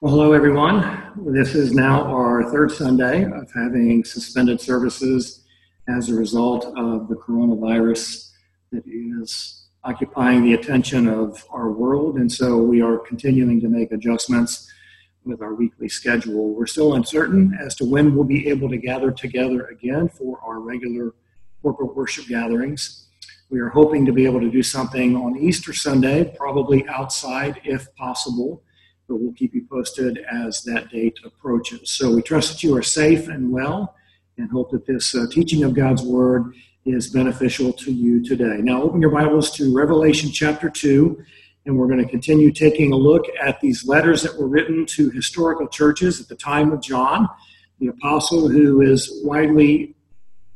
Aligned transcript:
Well, 0.00 0.12
hello, 0.12 0.32
everyone. 0.32 1.10
This 1.26 1.56
is 1.56 1.72
now 1.72 2.04
our 2.04 2.48
third 2.52 2.70
Sunday 2.70 3.24
of 3.24 3.50
having 3.52 4.04
suspended 4.04 4.60
services 4.60 5.42
as 5.88 6.08
a 6.08 6.14
result 6.14 6.66
of 6.76 7.08
the 7.08 7.16
coronavirus 7.16 8.30
that 8.70 8.84
is 8.86 9.66
occupying 9.82 10.44
the 10.44 10.54
attention 10.54 11.08
of 11.08 11.44
our 11.50 11.72
world. 11.72 12.18
And 12.18 12.30
so 12.30 12.58
we 12.58 12.80
are 12.80 12.98
continuing 12.98 13.60
to 13.60 13.68
make 13.68 13.90
adjustments 13.90 14.72
with 15.24 15.42
our 15.42 15.54
weekly 15.54 15.88
schedule. 15.88 16.54
We're 16.54 16.66
still 16.66 16.94
uncertain 16.94 17.58
as 17.60 17.74
to 17.74 17.84
when 17.84 18.14
we'll 18.14 18.22
be 18.22 18.48
able 18.50 18.68
to 18.68 18.76
gather 18.76 19.10
together 19.10 19.66
again 19.66 20.08
for 20.08 20.38
our 20.46 20.60
regular 20.60 21.16
corporate 21.60 21.96
worship 21.96 22.28
gatherings. 22.28 23.08
We 23.50 23.58
are 23.58 23.70
hoping 23.70 24.06
to 24.06 24.12
be 24.12 24.26
able 24.26 24.42
to 24.42 24.50
do 24.50 24.62
something 24.62 25.16
on 25.16 25.36
Easter 25.36 25.72
Sunday, 25.72 26.36
probably 26.38 26.86
outside 26.86 27.60
if 27.64 27.92
possible 27.96 28.62
but 29.08 29.16
we'll 29.16 29.32
keep 29.32 29.54
you 29.54 29.66
posted 29.70 30.18
as 30.30 30.62
that 30.64 30.90
date 30.90 31.18
approaches. 31.24 31.90
So 31.90 32.14
we 32.14 32.22
trust 32.22 32.52
that 32.52 32.62
you 32.62 32.76
are 32.76 32.82
safe 32.82 33.28
and 33.28 33.50
well 33.50 33.96
and 34.36 34.50
hope 34.50 34.70
that 34.70 34.86
this 34.86 35.14
uh, 35.14 35.26
teaching 35.30 35.64
of 35.64 35.74
God's 35.74 36.02
Word 36.02 36.54
is 36.84 37.08
beneficial 37.08 37.72
to 37.72 37.92
you 37.92 38.22
today. 38.22 38.58
Now, 38.60 38.82
open 38.82 39.00
your 39.00 39.10
Bibles 39.10 39.50
to 39.52 39.74
Revelation 39.74 40.30
chapter 40.30 40.70
2, 40.70 41.22
and 41.66 41.76
we're 41.76 41.86
going 41.86 42.04
to 42.04 42.08
continue 42.08 42.52
taking 42.52 42.92
a 42.92 42.96
look 42.96 43.24
at 43.40 43.60
these 43.60 43.86
letters 43.86 44.22
that 44.22 44.38
were 44.38 44.46
written 44.46 44.86
to 44.86 45.10
historical 45.10 45.66
churches 45.68 46.20
at 46.20 46.28
the 46.28 46.36
time 46.36 46.70
of 46.70 46.80
John, 46.80 47.28
the 47.80 47.88
apostle 47.88 48.48
who 48.48 48.82
is 48.82 49.20
widely 49.24 49.96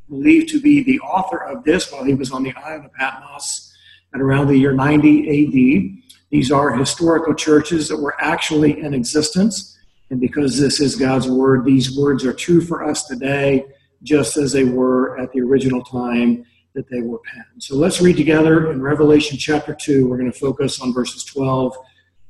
believed 0.09 0.48
to 0.50 0.61
be 0.61 0.83
the 0.83 1.00
author 1.00 1.39
of 1.39 1.64
this 1.64 1.91
while 1.91 2.05
he 2.05 2.14
was 2.14 2.30
on 2.33 2.42
the 2.42 2.55
island 2.55 2.84
of 2.84 2.92
Patmos 2.92 3.75
at 4.14 4.20
around 4.20 4.48
the 4.48 4.56
year 4.56 4.73
90 4.73 5.97
AD. 5.97 6.02
These 6.32 6.50
are 6.50 6.74
historical 6.74 7.34
churches 7.34 7.91
that 7.91 7.98
were 7.98 8.16
actually 8.18 8.80
in 8.80 8.95
existence. 8.95 9.78
And 10.09 10.18
because 10.18 10.58
this 10.58 10.80
is 10.80 10.96
God's 10.96 11.28
word, 11.28 11.66
these 11.66 11.96
words 11.96 12.24
are 12.24 12.33
true 12.33 12.62
for 12.62 12.83
us 12.83 13.05
today, 13.05 13.66
just 14.02 14.39
as 14.39 14.50
they 14.50 14.64
were 14.64 15.19
at 15.19 15.30
the 15.33 15.42
original 15.42 15.84
time 15.84 16.47
that 16.74 16.89
they 16.89 17.02
were 17.02 17.19
penned. 17.19 17.62
So 17.62 17.77
let's 17.77 18.00
read 18.00 18.16
together 18.16 18.72
in 18.72 18.80
Revelation 18.80 19.36
chapter 19.36 19.77
2. 19.78 20.08
We're 20.08 20.16
going 20.16 20.33
to 20.33 20.39
focus 20.39 20.80
on 20.80 20.94
verses 20.94 21.22
12 21.24 21.77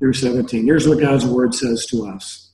through 0.00 0.14
17. 0.14 0.64
Here's 0.64 0.88
what 0.88 0.98
God's 0.98 1.24
word 1.24 1.54
says 1.54 1.86
to 1.86 2.06
us. 2.06 2.50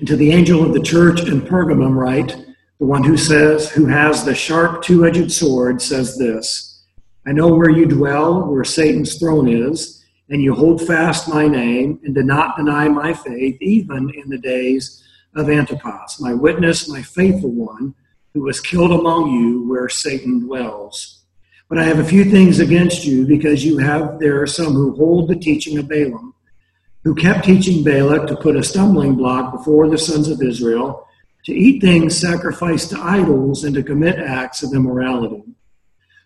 And 0.00 0.08
to 0.08 0.16
the 0.16 0.32
angel 0.32 0.64
of 0.64 0.74
the 0.74 0.82
church 0.82 1.22
in 1.22 1.42
Pergamum, 1.42 1.94
write, 1.94 2.36
the 2.80 2.86
one 2.86 3.04
who 3.04 3.16
says, 3.16 3.70
who 3.70 3.86
has 3.86 4.24
the 4.24 4.34
sharp 4.34 4.82
two 4.82 5.06
edged 5.06 5.30
sword, 5.30 5.80
says 5.80 6.18
this 6.18 6.82
I 7.24 7.30
know 7.30 7.54
where 7.54 7.70
you 7.70 7.86
dwell, 7.86 8.48
where 8.50 8.64
Satan's 8.64 9.16
throne 9.16 9.48
is 9.48 10.03
and 10.30 10.42
you 10.42 10.54
hold 10.54 10.86
fast 10.86 11.28
my 11.28 11.46
name 11.46 12.00
and 12.04 12.14
did 12.14 12.26
not 12.26 12.56
deny 12.56 12.88
my 12.88 13.12
faith, 13.12 13.56
even 13.60 14.10
in 14.10 14.28
the 14.28 14.38
days 14.38 15.02
of 15.36 15.50
Antipas, 15.50 16.20
my 16.20 16.32
witness, 16.32 16.88
my 16.88 17.02
faithful 17.02 17.50
one, 17.50 17.94
who 18.32 18.42
was 18.42 18.60
killed 18.60 18.92
among 18.92 19.32
you 19.32 19.68
where 19.68 19.88
Satan 19.88 20.40
dwells. 20.40 21.24
But 21.68 21.78
I 21.78 21.84
have 21.84 21.98
a 21.98 22.04
few 22.04 22.24
things 22.24 22.60
against 22.60 23.04
you 23.04 23.26
because 23.26 23.64
you 23.64 23.78
have 23.78 24.18
there 24.18 24.40
are 24.40 24.46
some 24.46 24.72
who 24.72 24.94
hold 24.96 25.28
the 25.28 25.36
teaching 25.36 25.78
of 25.78 25.88
Balaam, 25.88 26.34
who 27.02 27.14
kept 27.14 27.44
teaching 27.44 27.84
Balak 27.84 28.26
to 28.28 28.36
put 28.36 28.56
a 28.56 28.62
stumbling 28.62 29.14
block 29.14 29.52
before 29.52 29.88
the 29.88 29.98
sons 29.98 30.28
of 30.28 30.42
Israel, 30.42 31.06
to 31.44 31.52
eat 31.52 31.80
things 31.80 32.18
sacrificed 32.18 32.90
to 32.90 33.00
idols 33.00 33.64
and 33.64 33.74
to 33.74 33.82
commit 33.82 34.18
acts 34.18 34.62
of 34.62 34.72
immorality. 34.72 35.42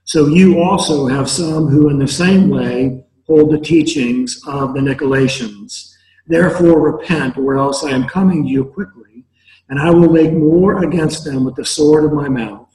So 0.05 0.27
you 0.29 0.61
also 0.61 1.07
have 1.07 1.29
some 1.29 1.67
who 1.67 1.91
in 1.91 1.99
the 1.99 2.09
same 2.09 2.49
way 2.49 3.05
hold 3.29 3.53
the 3.53 3.61
teachings 3.61 4.41
of 4.47 4.75
the 4.75 4.81
Nicolaitans. 4.81 5.95
Therefore, 6.27 6.81
repent, 6.81 7.39
or 7.39 7.57
else 7.57 7.84
I 7.84 7.91
am 7.91 8.09
coming 8.09 8.43
to 8.43 8.48
you 8.48 8.65
quickly, 8.65 9.25
and 9.69 9.79
I 9.79 9.91
will 9.91 10.11
make 10.11 10.33
war 10.33 10.83
against 10.83 11.25
them 11.25 11.45
with 11.45 11.55
the 11.55 11.65
sword 11.65 12.05
of 12.05 12.12
my 12.12 12.29
mouth. 12.29 12.69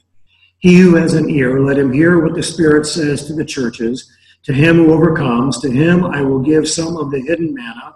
He 0.60 0.78
who 0.78 0.96
has 0.96 1.14
an 1.14 1.30
ear, 1.30 1.60
let 1.60 1.78
him 1.78 1.92
hear 1.92 2.24
what 2.24 2.36
the 2.36 2.44
Spirit 2.44 2.86
says 2.86 3.26
to 3.26 3.34
the 3.34 3.44
churches. 3.44 4.10
To 4.44 4.54
him 4.54 4.78
who 4.78 4.94
overcomes, 4.94 5.60
to 5.62 5.70
him 5.70 6.06
I 6.06 6.22
will 6.22 6.40
give 6.40 6.70
some 6.70 6.96
of 6.98 7.12
the 7.12 7.22
hidden 7.22 7.54
manna, 7.54 7.96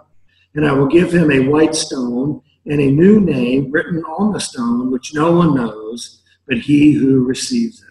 and 0.54 0.66
I 0.66 0.72
will 0.72 0.86
give 0.86 1.12
him 1.12 1.30
a 1.30 1.48
white 1.48 1.74
stone 1.74 2.42
and 2.66 2.80
a 2.80 2.90
new 2.90 3.20
name 3.20 3.70
written 3.70 4.02
on 4.04 4.32
the 4.32 4.40
stone, 4.40 4.90
which 4.90 5.14
no 5.14 5.32
one 5.32 5.54
knows 5.54 6.18
but 6.48 6.58
he 6.58 6.92
who 6.92 7.24
receives 7.24 7.82
it. 7.82 7.88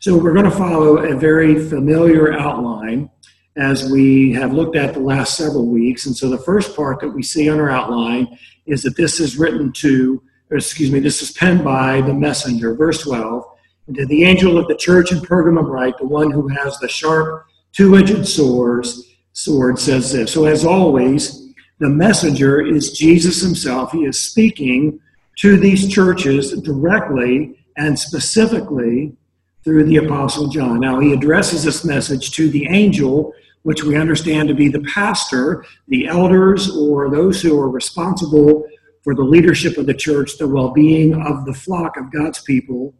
So 0.00 0.16
we're 0.16 0.32
going 0.32 0.46
to 0.46 0.50
follow 0.50 0.96
a 0.96 1.14
very 1.14 1.68
familiar 1.68 2.32
outline 2.32 3.10
as 3.56 3.90
we 3.90 4.32
have 4.32 4.52
looked 4.52 4.76
at 4.76 4.94
the 4.94 5.00
last 5.00 5.36
several 5.36 5.66
weeks. 5.66 6.06
And 6.06 6.16
so 6.16 6.28
the 6.28 6.38
first 6.38 6.76
part 6.76 7.00
that 7.00 7.08
we 7.08 7.22
see 7.22 7.48
on 7.48 7.58
our 7.58 7.70
outline 7.70 8.38
is 8.66 8.82
that 8.82 8.96
this 8.96 9.20
is 9.20 9.36
written 9.36 9.72
to, 9.72 10.22
excuse 10.50 10.90
me, 10.90 11.00
this 11.00 11.22
is 11.22 11.32
penned 11.32 11.64
by 11.64 12.00
the 12.00 12.14
messenger, 12.14 12.74
verse 12.74 13.02
12. 13.02 13.44
And 13.86 13.96
to 13.96 14.06
the 14.06 14.24
angel 14.24 14.56
of 14.56 14.68
the 14.68 14.76
church 14.76 15.12
in 15.12 15.18
Pergamum 15.18 15.68
write, 15.68 15.98
the 15.98 16.06
one 16.06 16.30
who 16.30 16.48
has 16.48 16.78
the 16.78 16.88
sharp 16.88 17.46
two-edged 17.72 18.26
swords, 18.26 19.04
sword 19.32 19.78
says 19.78 20.12
this. 20.12 20.32
So 20.32 20.44
as 20.46 20.64
always, 20.64 21.48
the 21.78 21.88
messenger 21.88 22.60
is 22.60 22.92
Jesus 22.92 23.40
himself. 23.40 23.92
He 23.92 24.04
is 24.04 24.20
speaking 24.20 25.00
to 25.38 25.56
these 25.56 25.88
churches 25.88 26.52
directly 26.60 27.56
and 27.76 27.98
specifically 27.98 29.16
through 29.64 29.84
the 29.84 29.96
Apostle 29.96 30.48
John. 30.48 30.80
Now, 30.80 31.00
he 31.00 31.12
addresses 31.12 31.64
this 31.64 31.84
message 31.84 32.32
to 32.32 32.48
the 32.50 32.66
angel, 32.66 33.32
which 33.62 33.84
we 33.84 33.96
understand 33.96 34.48
to 34.48 34.54
be 34.54 34.68
the 34.68 34.80
pastor, 34.94 35.64
the 35.88 36.06
elders, 36.06 36.74
or 36.74 37.10
those 37.10 37.42
who 37.42 37.58
are 37.58 37.68
responsible 37.68 38.64
for 39.02 39.14
the 39.14 39.22
leadership 39.22 39.76
of 39.76 39.86
the 39.86 39.94
church, 39.94 40.38
the 40.38 40.48
well 40.48 40.70
being 40.70 41.14
of 41.14 41.44
the 41.44 41.54
flock 41.54 41.96
of 41.96 42.12
God's 42.12 42.40
people. 42.42 42.94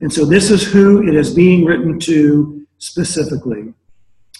And 0.00 0.12
so, 0.12 0.24
this 0.24 0.50
is 0.50 0.62
who 0.62 1.06
it 1.06 1.14
is 1.14 1.34
being 1.34 1.64
written 1.64 1.98
to 2.00 2.66
specifically. 2.78 3.72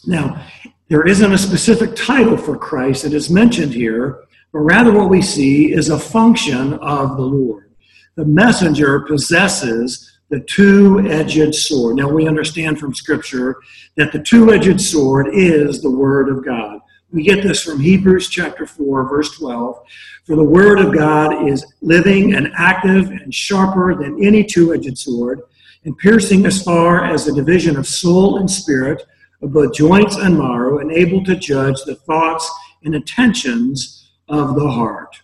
Now, 0.05 0.47
there 0.89 1.07
isn't 1.07 1.33
a 1.33 1.39
specific 1.39 1.97
title 1.97 2.37
for 2.37 2.57
Christ 2.57 3.03
that 3.03 3.13
is 3.13 3.31
mentioned 3.31 3.73
here, 3.73 4.25
but 4.53 4.61
rather 4.61 4.93
what 4.93 5.11
we 5.11 5.21
see 5.21 5.73
is 5.73 5.89
a 5.89 5.99
function 5.99 6.75
of 6.75 7.17
the 7.17 7.23
Lord. 7.23 7.75
The 8.15 8.25
messenger 8.25 9.01
possesses 9.01 10.16
the 10.29 10.41
two 10.41 11.01
edged 11.09 11.55
sword. 11.55 11.97
Now, 11.97 12.09
we 12.09 12.27
understand 12.27 12.79
from 12.79 12.95
Scripture 12.95 13.57
that 13.97 14.13
the 14.13 14.23
two 14.23 14.53
edged 14.53 14.81
sword 14.81 15.29
is 15.33 15.81
the 15.83 15.91
Word 15.91 16.29
of 16.29 16.45
God. 16.45 16.81
We 17.13 17.23
get 17.23 17.43
this 17.43 17.63
from 17.63 17.81
Hebrews 17.81 18.29
chapter 18.29 18.67
4, 18.67 19.09
verse 19.09 19.37
12. 19.39 19.79
For 20.25 20.37
the 20.37 20.43
Word 20.43 20.81
of 20.81 20.93
God 20.93 21.49
is 21.49 21.65
living 21.81 22.35
and 22.35 22.53
active 22.57 23.11
and 23.11 23.33
sharper 23.33 23.95
than 23.95 24.23
any 24.25 24.43
two 24.43 24.75
edged 24.75 24.99
sword, 24.99 25.43
and 25.85 25.97
piercing 25.99 26.45
as 26.47 26.63
far 26.63 27.05
as 27.05 27.25
the 27.25 27.33
division 27.33 27.77
of 27.77 27.87
soul 27.87 28.39
and 28.39 28.51
spirit, 28.51 29.07
of 29.43 29.53
both 29.53 29.75
joints 29.75 30.17
and 30.17 30.37
marrow, 30.37 30.79
and 30.79 30.91
able 30.91 31.23
to 31.25 31.37
judge 31.37 31.77
the 31.85 31.95
thoughts 31.95 32.51
and 32.83 32.95
intentions 32.95 34.11
of 34.29 34.57
the 34.57 34.69
heart. 34.69 35.17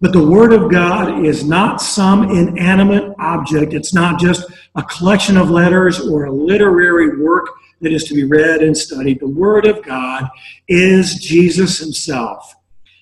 But 0.00 0.12
the 0.12 0.26
Word 0.26 0.52
of 0.52 0.70
God 0.70 1.24
is 1.24 1.44
not 1.44 1.80
some 1.80 2.30
inanimate 2.30 3.14
object. 3.18 3.72
It's 3.72 3.94
not 3.94 4.20
just 4.20 4.44
a 4.74 4.82
collection 4.82 5.38
of 5.38 5.50
letters 5.50 6.00
or 6.00 6.26
a 6.26 6.32
literary 6.32 7.18
work 7.18 7.48
that 7.80 7.92
is 7.92 8.04
to 8.04 8.14
be 8.14 8.24
read 8.24 8.62
and 8.62 8.76
studied. 8.76 9.20
The 9.20 9.28
Word 9.28 9.66
of 9.66 9.82
God 9.82 10.28
is 10.68 11.14
Jesus 11.14 11.78
Himself. 11.78 12.54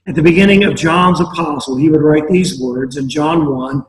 At 0.06 0.14
the 0.14 0.22
beginning 0.22 0.64
of 0.64 0.76
John's 0.76 1.20
apostle, 1.20 1.76
he 1.76 1.88
would 1.88 2.02
write 2.02 2.28
these 2.28 2.60
words 2.60 2.96
in 2.96 3.08
John 3.08 3.52
1, 3.52 3.84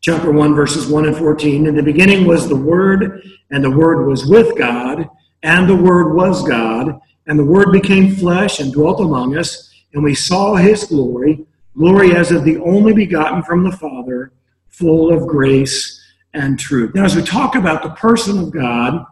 chapter 0.00 0.30
1, 0.30 0.54
verses 0.54 0.86
1 0.86 1.06
and 1.06 1.16
14. 1.16 1.66
In 1.66 1.74
the 1.74 1.82
beginning 1.82 2.26
was 2.26 2.48
the 2.48 2.56
Word, 2.56 3.22
and 3.50 3.64
the 3.64 3.70
Word 3.70 4.06
was 4.06 4.24
with 4.26 4.56
God, 4.56 5.08
and 5.42 5.68
the 5.68 5.74
Word 5.74 6.14
was 6.14 6.46
God, 6.46 7.00
and 7.26 7.38
the 7.38 7.44
Word 7.44 7.72
became 7.72 8.14
flesh 8.14 8.60
and 8.60 8.72
dwelt 8.72 9.00
among 9.00 9.36
us, 9.36 9.72
and 9.94 10.04
we 10.04 10.14
saw 10.14 10.54
His 10.54 10.84
glory 10.84 11.44
glory 11.78 12.14
as 12.14 12.32
of 12.32 12.42
the 12.44 12.58
only 12.58 12.92
begotten 12.92 13.40
from 13.42 13.62
the 13.62 13.70
Father, 13.70 14.32
full 14.68 15.12
of 15.12 15.28
grace 15.28 16.00
and 16.34 16.58
truth. 16.58 16.92
Now, 16.94 17.04
as 17.04 17.14
we 17.14 17.22
talk 17.22 17.54
about 17.54 17.84
the 17.84 17.90
person 17.90 18.38
of 18.38 18.50
God, 18.50 19.06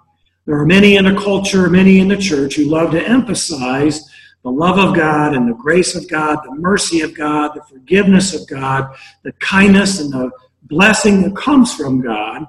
there 0.47 0.57
are 0.57 0.67
many 0.67 0.97
in 0.97 1.07
a 1.07 1.21
culture, 1.21 1.71
many 1.71 2.01
in 2.01 2.09
the 2.09 2.17
church 2.17 2.57
who 2.57 2.65
love 2.65 2.91
to 2.91 3.09
emphasize 3.09 4.11
the 4.43 4.51
love 4.51 4.79
of 4.79 4.97
God 4.97 5.35
and 5.35 5.49
the 5.49 5.55
grace 5.55 5.95
of 5.95 6.09
God, 6.09 6.39
the 6.45 6.55
mercy 6.55 7.01
of 7.01 7.17
God, 7.17 7.53
the 7.55 7.63
forgiveness 7.63 8.35
of 8.35 8.47
God, 8.49 8.95
the 9.23 9.33
kindness 9.33 10.01
and 10.01 10.13
the 10.13 10.31
blessing 10.63 11.23
that 11.23 11.37
comes 11.37 11.73
from 11.75 12.01
God. 12.01 12.47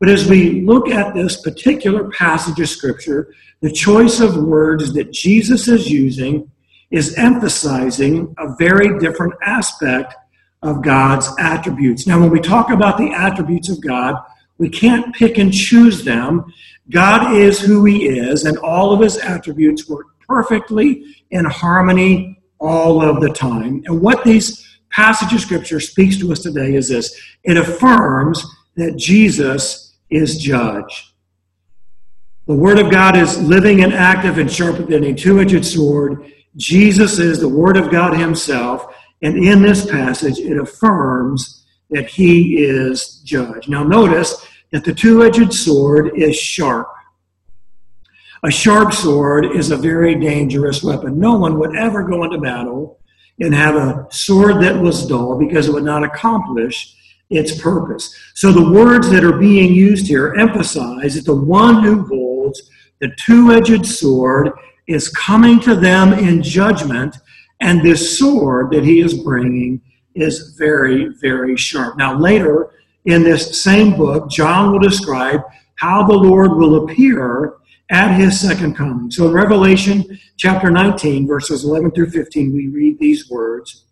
But 0.00 0.08
as 0.08 0.28
we 0.28 0.62
look 0.62 0.88
at 0.88 1.14
this 1.14 1.40
particular 1.42 2.08
passage 2.10 2.58
of 2.58 2.68
Scripture, 2.68 3.34
the 3.60 3.70
choice 3.70 4.20
of 4.20 4.36
words 4.36 4.92
that 4.94 5.12
Jesus 5.12 5.68
is 5.68 5.90
using 5.90 6.50
is 6.90 7.14
emphasizing 7.16 8.34
a 8.38 8.54
very 8.56 8.98
different 8.98 9.34
aspect 9.42 10.14
of 10.62 10.82
God's 10.82 11.28
attributes. 11.38 12.06
Now, 12.06 12.20
when 12.20 12.30
we 12.30 12.40
talk 12.40 12.70
about 12.70 12.98
the 12.98 13.12
attributes 13.12 13.68
of 13.68 13.80
God, 13.80 14.16
we 14.58 14.68
can't 14.68 15.14
pick 15.14 15.38
and 15.38 15.52
choose 15.52 16.04
them. 16.04 16.52
God 16.90 17.34
is 17.34 17.60
who 17.60 17.84
He 17.84 18.08
is, 18.08 18.44
and 18.44 18.58
all 18.58 18.92
of 18.92 19.00
His 19.00 19.16
attributes 19.16 19.88
work 19.88 20.06
perfectly 20.26 21.16
in 21.30 21.44
harmony 21.44 22.40
all 22.58 23.02
of 23.02 23.20
the 23.20 23.30
time. 23.30 23.82
And 23.86 24.00
what 24.00 24.22
these 24.22 24.66
passage 24.90 25.32
of 25.32 25.40
scripture 25.40 25.80
speaks 25.80 26.18
to 26.18 26.30
us 26.32 26.40
today 26.40 26.74
is 26.74 26.88
this 26.88 27.18
it 27.44 27.56
affirms 27.56 28.44
that 28.76 28.96
Jesus 28.96 29.96
is 30.10 30.38
judge. 30.38 31.14
The 32.46 32.54
word 32.54 32.78
of 32.78 32.90
God 32.90 33.16
is 33.16 33.40
living 33.40 33.82
and 33.82 33.92
active 33.92 34.38
and 34.38 34.50
sharper 34.50 34.82
than 34.82 35.04
a 35.04 35.14
two 35.14 35.40
edged 35.40 35.64
sword. 35.64 36.32
Jesus 36.56 37.18
is 37.18 37.40
the 37.40 37.48
word 37.48 37.76
of 37.76 37.90
God 37.90 38.18
himself. 38.18 38.94
And 39.22 39.36
in 39.36 39.62
this 39.62 39.88
passage, 39.90 40.38
it 40.38 40.58
affirms 40.58 41.64
that 41.90 42.08
he 42.08 42.58
is 42.58 43.20
judge. 43.24 43.68
Now, 43.68 43.82
notice 43.82 44.46
that 44.72 44.84
the 44.84 44.94
two 44.94 45.24
edged 45.24 45.52
sword 45.52 46.12
is 46.16 46.36
sharp. 46.36 46.88
A 48.42 48.50
sharp 48.50 48.92
sword 48.94 49.44
is 49.44 49.70
a 49.70 49.76
very 49.76 50.14
dangerous 50.14 50.82
weapon. 50.82 51.18
No 51.18 51.34
one 51.34 51.58
would 51.58 51.76
ever 51.76 52.02
go 52.02 52.24
into 52.24 52.38
battle 52.38 52.98
and 53.38 53.54
have 53.54 53.74
a 53.74 54.06
sword 54.10 54.62
that 54.62 54.80
was 54.80 55.06
dull 55.06 55.38
because 55.38 55.68
it 55.68 55.74
would 55.74 55.84
not 55.84 56.04
accomplish 56.04 56.94
its 57.28 57.60
purpose. 57.60 58.14
So 58.34 58.50
the 58.50 58.70
words 58.70 59.10
that 59.10 59.24
are 59.24 59.38
being 59.38 59.72
used 59.72 60.06
here 60.06 60.34
emphasize 60.38 61.14
that 61.14 61.26
the 61.26 61.34
one 61.34 61.82
who 61.82 62.06
holds 62.06 62.70
the 63.00 63.10
two 63.18 63.52
edged 63.52 63.86
sword 63.86 64.50
is 64.90 65.08
coming 65.08 65.60
to 65.60 65.76
them 65.76 66.12
in 66.12 66.42
judgment, 66.42 67.16
and 67.60 67.80
this 67.80 68.18
sword 68.18 68.70
that 68.72 68.84
he 68.84 69.00
is 69.00 69.14
bringing 69.22 69.80
is 70.14 70.56
very, 70.58 71.08
very 71.20 71.56
sharp. 71.56 71.96
Now, 71.96 72.18
later 72.18 72.72
in 73.04 73.22
this 73.22 73.62
same 73.62 73.96
book, 73.96 74.28
John 74.28 74.72
will 74.72 74.80
describe 74.80 75.42
how 75.76 76.02
the 76.06 76.14
Lord 76.14 76.56
will 76.56 76.84
appear 76.84 77.54
at 77.90 78.16
his 78.16 78.40
second 78.40 78.76
coming. 78.76 79.10
So 79.10 79.26
in 79.26 79.32
Revelation 79.32 80.18
chapter 80.36 80.70
19, 80.70 81.26
verses 81.26 81.64
11 81.64 81.92
through 81.92 82.10
15, 82.10 82.52
we 82.52 82.68
read 82.68 82.98
these 82.98 83.30
words. 83.30 83.84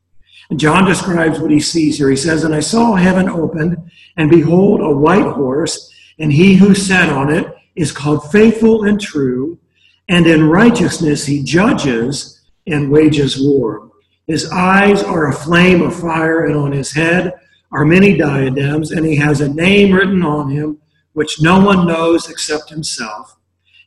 And 0.51 0.59
John 0.59 0.85
describes 0.85 1.39
what 1.39 1.51
he 1.51 1.61
sees 1.61 1.99
here. 1.99 2.11
He 2.11 2.17
says, 2.17 2.45
And 2.45 2.55
I 2.55 2.61
saw 2.61 2.95
heaven 2.95 3.29
opened, 3.29 3.91
and 4.17 4.31
behold, 4.31 4.81
a 4.81 4.91
white 4.91 5.27
horse, 5.27 5.93
and 6.19 6.33
he 6.33 6.57
who 6.57 6.75
sat 6.75 7.09
on 7.09 7.33
it 7.33 7.55
is 7.77 7.93
called 7.93 8.31
faithful 8.31 8.85
and 8.85 9.01
true, 9.01 9.59
and 10.09 10.27
in 10.27 10.49
righteousness 10.49 11.27
he 11.27 11.43
judges 11.43 12.47
and 12.67 12.91
wages 12.91 13.41
war. 13.41 13.91
His 14.27 14.51
eyes 14.51 15.03
are 15.03 15.29
a 15.29 15.35
flame 15.35 15.83
of 15.83 15.99
fire, 15.99 16.47
and 16.47 16.57
on 16.57 16.73
his 16.73 16.93
head 16.93 17.33
are 17.73 17.85
many 17.85 18.17
diadems, 18.17 18.91
and 18.91 19.05
he 19.05 19.17
has 19.17 19.41
a 19.41 19.53
name 19.53 19.93
written 19.93 20.23
on 20.23 20.51
him 20.51 20.79
which 21.13 21.43
no 21.43 21.59
one 21.59 21.87
knows 21.87 22.31
except 22.31 22.71
himself. 22.71 23.37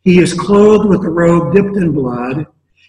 He 0.03 0.19
is 0.19 0.33
clothed 0.33 0.89
with 0.89 1.05
a 1.05 1.09
robe 1.09 1.53
dipped 1.53 1.77
in 1.77 1.93
blood, 1.93 2.45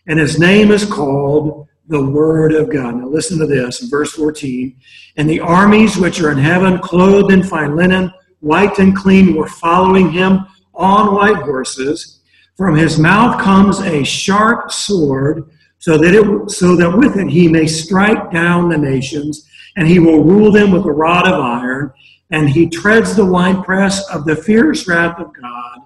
and 0.06 0.18
his 0.18 0.38
name 0.38 0.70
is 0.70 0.84
called 0.84 1.68
the 1.86 2.02
Word 2.02 2.52
of 2.52 2.70
God. 2.70 2.96
Now 2.96 3.06
listen 3.06 3.38
to 3.38 3.46
this 3.46 3.80
verse 3.80 4.12
14. 4.12 4.76
And 5.16 5.28
the 5.28 5.40
armies 5.40 5.96
which 5.96 6.20
are 6.20 6.32
in 6.32 6.38
heaven, 6.38 6.78
clothed 6.78 7.32
in 7.32 7.42
fine 7.42 7.76
linen, 7.76 8.12
white 8.40 8.78
and 8.78 8.96
clean, 8.96 9.36
were 9.36 9.48
following 9.48 10.10
him 10.10 10.40
on 10.74 11.14
white 11.14 11.36
horses. 11.36 12.20
From 12.62 12.76
his 12.76 12.96
mouth 12.96 13.40
comes 13.40 13.80
a 13.80 14.04
sharp 14.04 14.70
sword, 14.70 15.50
so 15.80 15.98
that 15.98 16.14
it 16.14 16.48
so 16.48 16.76
that 16.76 16.96
with 16.96 17.16
it 17.16 17.28
he 17.28 17.48
may 17.48 17.66
strike 17.66 18.30
down 18.30 18.68
the 18.68 18.78
nations, 18.78 19.50
and 19.74 19.88
he 19.88 19.98
will 19.98 20.22
rule 20.22 20.52
them 20.52 20.70
with 20.70 20.84
a 20.84 20.92
rod 20.92 21.26
of 21.26 21.40
iron, 21.40 21.92
and 22.30 22.48
he 22.48 22.68
treads 22.68 23.16
the 23.16 23.26
winepress 23.26 24.08
of 24.10 24.24
the 24.26 24.36
fierce 24.36 24.86
wrath 24.86 25.18
of 25.18 25.32
God 25.34 25.80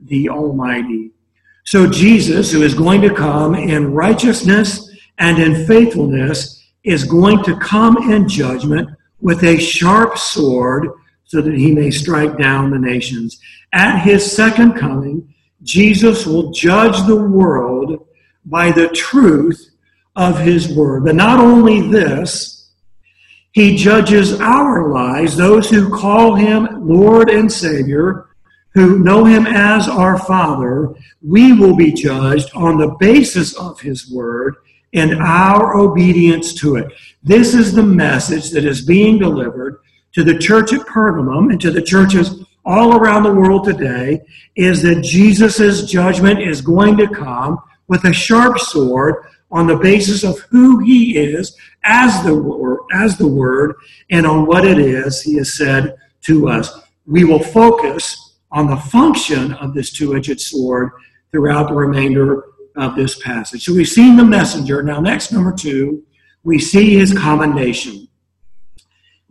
the 0.00 0.28
Almighty. 0.28 1.12
So 1.64 1.88
Jesus, 1.88 2.50
who 2.50 2.62
is 2.62 2.74
going 2.74 3.02
to 3.02 3.14
come 3.14 3.54
in 3.54 3.94
righteousness 3.94 4.90
and 5.18 5.38
in 5.38 5.64
faithfulness, 5.64 6.60
is 6.82 7.04
going 7.04 7.44
to 7.44 7.56
come 7.60 8.10
in 8.10 8.28
judgment 8.28 8.90
with 9.20 9.44
a 9.44 9.60
sharp 9.60 10.18
sword 10.18 10.88
so 11.22 11.40
that 11.40 11.54
he 11.54 11.72
may 11.72 11.92
strike 11.92 12.36
down 12.36 12.72
the 12.72 12.80
nations. 12.80 13.38
At 13.72 14.00
his 14.00 14.28
second 14.28 14.72
coming, 14.74 15.32
Jesus 15.62 16.26
will 16.26 16.50
judge 16.52 17.06
the 17.06 17.16
world 17.16 18.06
by 18.44 18.70
the 18.70 18.88
truth 18.88 19.70
of 20.14 20.38
his 20.38 20.74
word. 20.74 21.04
But 21.04 21.14
not 21.14 21.40
only 21.40 21.88
this, 21.88 22.70
he 23.52 23.76
judges 23.76 24.38
our 24.40 24.92
lives, 24.92 25.36
those 25.36 25.70
who 25.70 25.90
call 25.90 26.34
him 26.34 26.86
Lord 26.86 27.30
and 27.30 27.50
Savior, 27.50 28.28
who 28.74 28.98
know 28.98 29.24
him 29.24 29.46
as 29.46 29.88
our 29.88 30.18
Father, 30.18 30.94
we 31.22 31.54
will 31.54 31.74
be 31.74 31.92
judged 31.92 32.50
on 32.54 32.76
the 32.76 32.94
basis 33.00 33.56
of 33.56 33.80
his 33.80 34.10
word 34.10 34.56
and 34.92 35.22
our 35.22 35.76
obedience 35.76 36.52
to 36.54 36.76
it. 36.76 36.92
This 37.22 37.54
is 37.54 37.72
the 37.72 37.82
message 37.82 38.50
that 38.50 38.64
is 38.64 38.84
being 38.84 39.18
delivered 39.18 39.80
to 40.12 40.22
the 40.22 40.38
church 40.38 40.72
at 40.72 40.86
Pergamum 40.86 41.50
and 41.50 41.60
to 41.60 41.70
the 41.70 41.82
churches 41.82 42.45
all 42.66 42.96
around 42.96 43.22
the 43.22 43.32
world 43.32 43.64
today 43.64 44.20
is 44.56 44.82
that 44.82 45.02
Jesus' 45.02 45.88
judgment 45.88 46.42
is 46.42 46.60
going 46.60 46.96
to 46.96 47.08
come 47.08 47.58
with 47.86 48.04
a 48.04 48.12
sharp 48.12 48.58
sword 48.58 49.24
on 49.52 49.68
the 49.68 49.76
basis 49.76 50.24
of 50.24 50.40
who 50.50 50.80
he 50.80 51.16
is 51.16 51.56
as 51.84 52.22
the, 52.24 52.78
as 52.92 53.16
the 53.16 53.28
word 53.28 53.76
and 54.10 54.26
on 54.26 54.44
what 54.44 54.66
it 54.66 54.78
is 54.78 55.22
he 55.22 55.36
has 55.36 55.56
said 55.56 55.96
to 56.22 56.48
us. 56.48 56.80
We 57.06 57.24
will 57.24 57.42
focus 57.42 58.34
on 58.50 58.66
the 58.66 58.76
function 58.76 59.52
of 59.54 59.72
this 59.72 59.92
two 59.92 60.16
edged 60.16 60.40
sword 60.40 60.90
throughout 61.30 61.68
the 61.68 61.74
remainder 61.74 62.44
of 62.76 62.96
this 62.96 63.18
passage. 63.20 63.64
So 63.64 63.74
we've 63.74 63.88
seen 63.88 64.16
the 64.16 64.24
messenger. 64.24 64.82
Now, 64.82 65.00
next, 65.00 65.32
number 65.32 65.52
two, 65.52 66.02
we 66.42 66.58
see 66.58 66.96
his 66.98 67.16
commendation. 67.16 68.05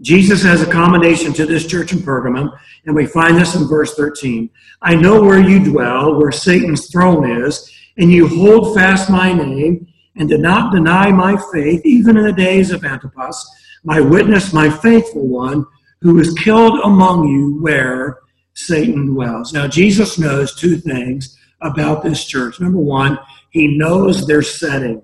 Jesus 0.02 0.44
has 0.44 0.62
a 0.62 0.72
commendation 0.72 1.32
to 1.34 1.46
this 1.46 1.66
church 1.66 1.94
in 1.94 2.00
Pergamum, 2.00 2.52
and 2.86 2.96
we 2.96 3.06
find 3.06 3.38
this 3.38 3.56
in 3.56 3.68
verse 3.68 3.96
13. 3.96 4.50
I 4.82 4.96
know 4.96 5.22
where 5.22 5.40
you 5.40 5.64
dwell, 5.64 6.20
where 6.20 6.32
Satan's 6.32 6.92
throne 6.92 7.44
is, 7.44 7.72
and 7.98 8.12
you 8.12 8.28
hold 8.28 8.76
fast 8.76 9.10
my 9.10 9.32
name 9.32 9.88
and 10.18 10.28
did 10.28 10.42
not 10.42 10.74
deny 10.74 11.12
my 11.12 11.42
faith, 11.54 11.86
even 11.86 12.18
in 12.18 12.24
the 12.24 12.34
days 12.34 12.72
of 12.72 12.84
Antipas, 12.84 13.50
my 13.84 14.02
witness, 14.02 14.54
my 14.54 14.70
faithful 14.70 15.28
one, 15.28 15.66
who 16.02 16.16
was 16.16 16.34
killed 16.34 16.80
among 16.84 17.28
you 17.28 17.62
where 17.62 18.20
Satan 18.54 19.08
dwells. 19.08 19.54
Now, 19.54 19.68
Jesus 19.68 20.20
knows 20.20 20.56
two 20.56 20.78
things 20.78 21.38
about 21.62 22.04
this 22.04 22.26
church. 22.26 22.60
Number 22.60 22.80
one, 22.80 23.18
he 23.50 23.78
knows 23.78 24.28
their 24.28 24.42
setting. 24.42 25.02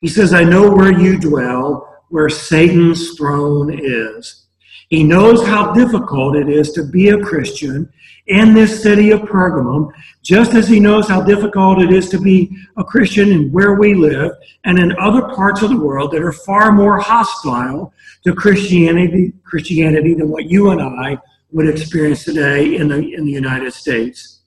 He 0.00 0.08
says, 0.08 0.34
I 0.34 0.44
know 0.44 0.70
where 0.70 0.92
you 0.92 1.18
dwell, 1.18 1.95
where 2.08 2.28
Satan's 2.28 3.16
throne 3.16 3.78
is. 3.78 4.46
He 4.88 5.02
knows 5.02 5.44
how 5.44 5.72
difficult 5.72 6.36
it 6.36 6.48
is 6.48 6.72
to 6.72 6.84
be 6.84 7.08
a 7.08 7.20
Christian 7.20 7.92
in 8.26 8.54
this 8.54 8.82
city 8.82 9.10
of 9.10 9.20
Pergamum, 9.22 9.90
just 10.22 10.54
as 10.54 10.68
he 10.68 10.80
knows 10.80 11.08
how 11.08 11.22
difficult 11.22 11.80
it 11.80 11.92
is 11.92 12.08
to 12.10 12.18
be 12.18 12.50
a 12.76 12.84
Christian 12.84 13.30
in 13.30 13.52
where 13.52 13.74
we 13.74 13.94
live 13.94 14.32
and 14.64 14.78
in 14.78 14.96
other 14.98 15.22
parts 15.34 15.62
of 15.62 15.70
the 15.70 15.78
world 15.78 16.10
that 16.12 16.22
are 16.22 16.32
far 16.32 16.72
more 16.72 16.98
hostile 16.98 17.92
to 18.24 18.34
Christianity, 18.34 19.32
Christianity 19.44 20.14
than 20.14 20.28
what 20.28 20.46
you 20.46 20.70
and 20.70 20.82
I 20.82 21.18
would 21.52 21.68
experience 21.68 22.24
today 22.24 22.76
in 22.76 22.88
the, 22.88 23.14
in 23.14 23.24
the 23.24 23.32
United 23.32 23.72
States. 23.72 24.40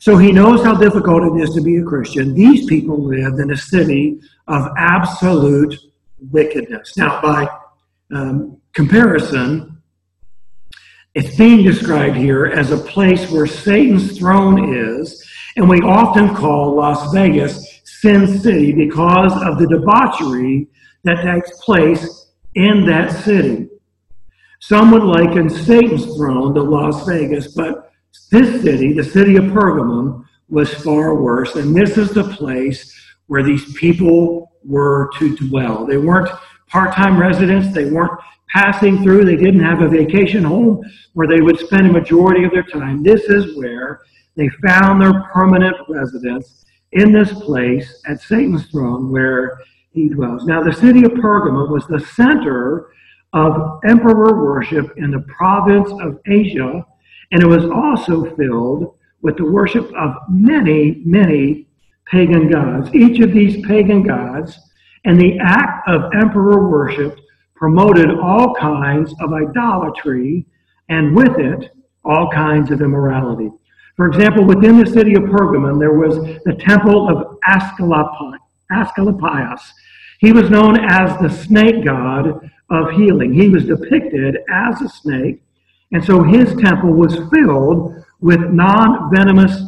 So 0.00 0.16
he 0.16 0.30
knows 0.30 0.62
how 0.62 0.74
difficult 0.74 1.24
it 1.24 1.42
is 1.42 1.54
to 1.54 1.60
be 1.60 1.78
a 1.78 1.82
Christian. 1.82 2.34
These 2.34 2.66
people 2.66 3.02
lived 3.02 3.40
in 3.40 3.50
a 3.50 3.56
city 3.56 4.20
of 4.46 4.68
absolute 4.76 5.74
wickedness. 6.30 6.96
Now, 6.96 7.20
by 7.20 7.48
um, 8.14 8.60
comparison, 8.72 9.82
it's 11.14 11.36
being 11.36 11.62
described 11.62 12.16
here 12.16 12.46
as 12.46 12.70
a 12.70 12.76
place 12.76 13.30
where 13.30 13.46
Satan's 13.46 14.18
throne 14.18 14.74
is, 14.74 15.24
and 15.56 15.68
we 15.68 15.80
often 15.80 16.34
call 16.34 16.74
Las 16.74 17.12
Vegas 17.12 17.80
Sin 17.84 18.38
City 18.38 18.72
because 18.72 19.32
of 19.42 19.58
the 19.58 19.66
debauchery 19.66 20.68
that 21.04 21.22
takes 21.22 21.58
place 21.64 22.26
in 22.54 22.86
that 22.86 23.10
city. 23.24 23.68
Some 24.60 24.90
would 24.90 25.02
liken 25.02 25.48
Satan's 25.48 26.04
throne 26.16 26.54
to 26.54 26.62
Las 26.62 27.06
Vegas, 27.06 27.54
but 27.54 27.92
this 28.30 28.62
city, 28.62 28.92
the 28.92 29.04
city 29.04 29.36
of 29.36 29.44
Pergamum, 29.44 30.24
was 30.48 30.72
far 30.74 31.14
worse. 31.14 31.54
And 31.56 31.74
this 31.74 31.96
is 31.96 32.10
the 32.10 32.24
place 32.24 32.94
where 33.26 33.42
these 33.42 33.72
people 33.74 34.47
were 34.64 35.10
to 35.18 35.36
dwell. 35.36 35.86
They 35.86 35.98
weren't 35.98 36.30
part 36.68 36.94
time 36.94 37.18
residents, 37.18 37.74
they 37.74 37.90
weren't 37.90 38.18
passing 38.50 39.02
through, 39.02 39.24
they 39.24 39.36
didn't 39.36 39.62
have 39.62 39.82
a 39.82 39.88
vacation 39.88 40.44
home 40.44 40.82
where 41.14 41.26
they 41.26 41.40
would 41.40 41.58
spend 41.58 41.86
a 41.86 41.92
majority 41.92 42.44
of 42.44 42.52
their 42.52 42.62
time. 42.62 43.02
This 43.02 43.24
is 43.24 43.56
where 43.56 44.00
they 44.36 44.48
found 44.66 45.02
their 45.02 45.22
permanent 45.32 45.76
residence 45.88 46.64
in 46.92 47.12
this 47.12 47.32
place 47.32 48.02
at 48.06 48.20
Satan's 48.20 48.66
throne 48.66 49.10
where 49.10 49.58
he 49.90 50.08
dwells. 50.08 50.44
Now, 50.44 50.62
the 50.62 50.72
city 50.72 51.04
of 51.04 51.12
Pergamum 51.12 51.70
was 51.70 51.86
the 51.86 52.00
center 52.00 52.90
of 53.32 53.80
emperor 53.86 54.44
worship 54.44 54.96
in 54.96 55.10
the 55.10 55.20
province 55.20 55.90
of 56.00 56.20
Asia, 56.26 56.86
and 57.32 57.42
it 57.42 57.46
was 57.46 57.64
also 57.66 58.34
filled 58.36 58.94
with 59.20 59.36
the 59.36 59.44
worship 59.44 59.90
of 59.96 60.14
many, 60.28 61.02
many 61.04 61.67
pagan 62.10 62.50
gods. 62.50 62.94
Each 62.94 63.20
of 63.20 63.32
these 63.32 63.64
pagan 63.66 64.02
gods 64.02 64.58
And 65.04 65.20
the 65.20 65.38
act 65.40 65.88
of 65.88 66.10
emperor 66.14 66.68
worship 66.68 67.18
promoted 67.54 68.10
all 68.10 68.54
kinds 68.54 69.14
of 69.20 69.32
idolatry 69.32 70.46
and 70.88 71.14
with 71.14 71.38
it, 71.38 71.70
all 72.04 72.30
kinds 72.30 72.70
of 72.70 72.80
immorality. 72.80 73.50
For 73.96 74.06
example, 74.06 74.44
within 74.44 74.78
the 74.78 74.90
city 74.90 75.14
of 75.14 75.24
Pergamum, 75.24 75.78
there 75.78 75.92
was 75.92 76.16
the 76.44 76.54
temple 76.54 77.08
of 77.08 77.38
Asclepius. 78.70 79.74
He 80.20 80.32
was 80.32 80.50
known 80.50 80.78
as 80.84 81.18
the 81.18 81.28
snake 81.30 81.84
god 81.84 82.50
of 82.70 82.90
healing. 82.92 83.32
He 83.34 83.48
was 83.48 83.64
depicted 83.64 84.38
as 84.52 84.80
a 84.82 84.88
snake, 84.88 85.42
and 85.92 86.04
so 86.04 86.22
his 86.22 86.54
temple 86.56 86.92
was 86.92 87.18
filled 87.32 88.04
with 88.20 88.40
non 88.50 89.10
venomous 89.12 89.60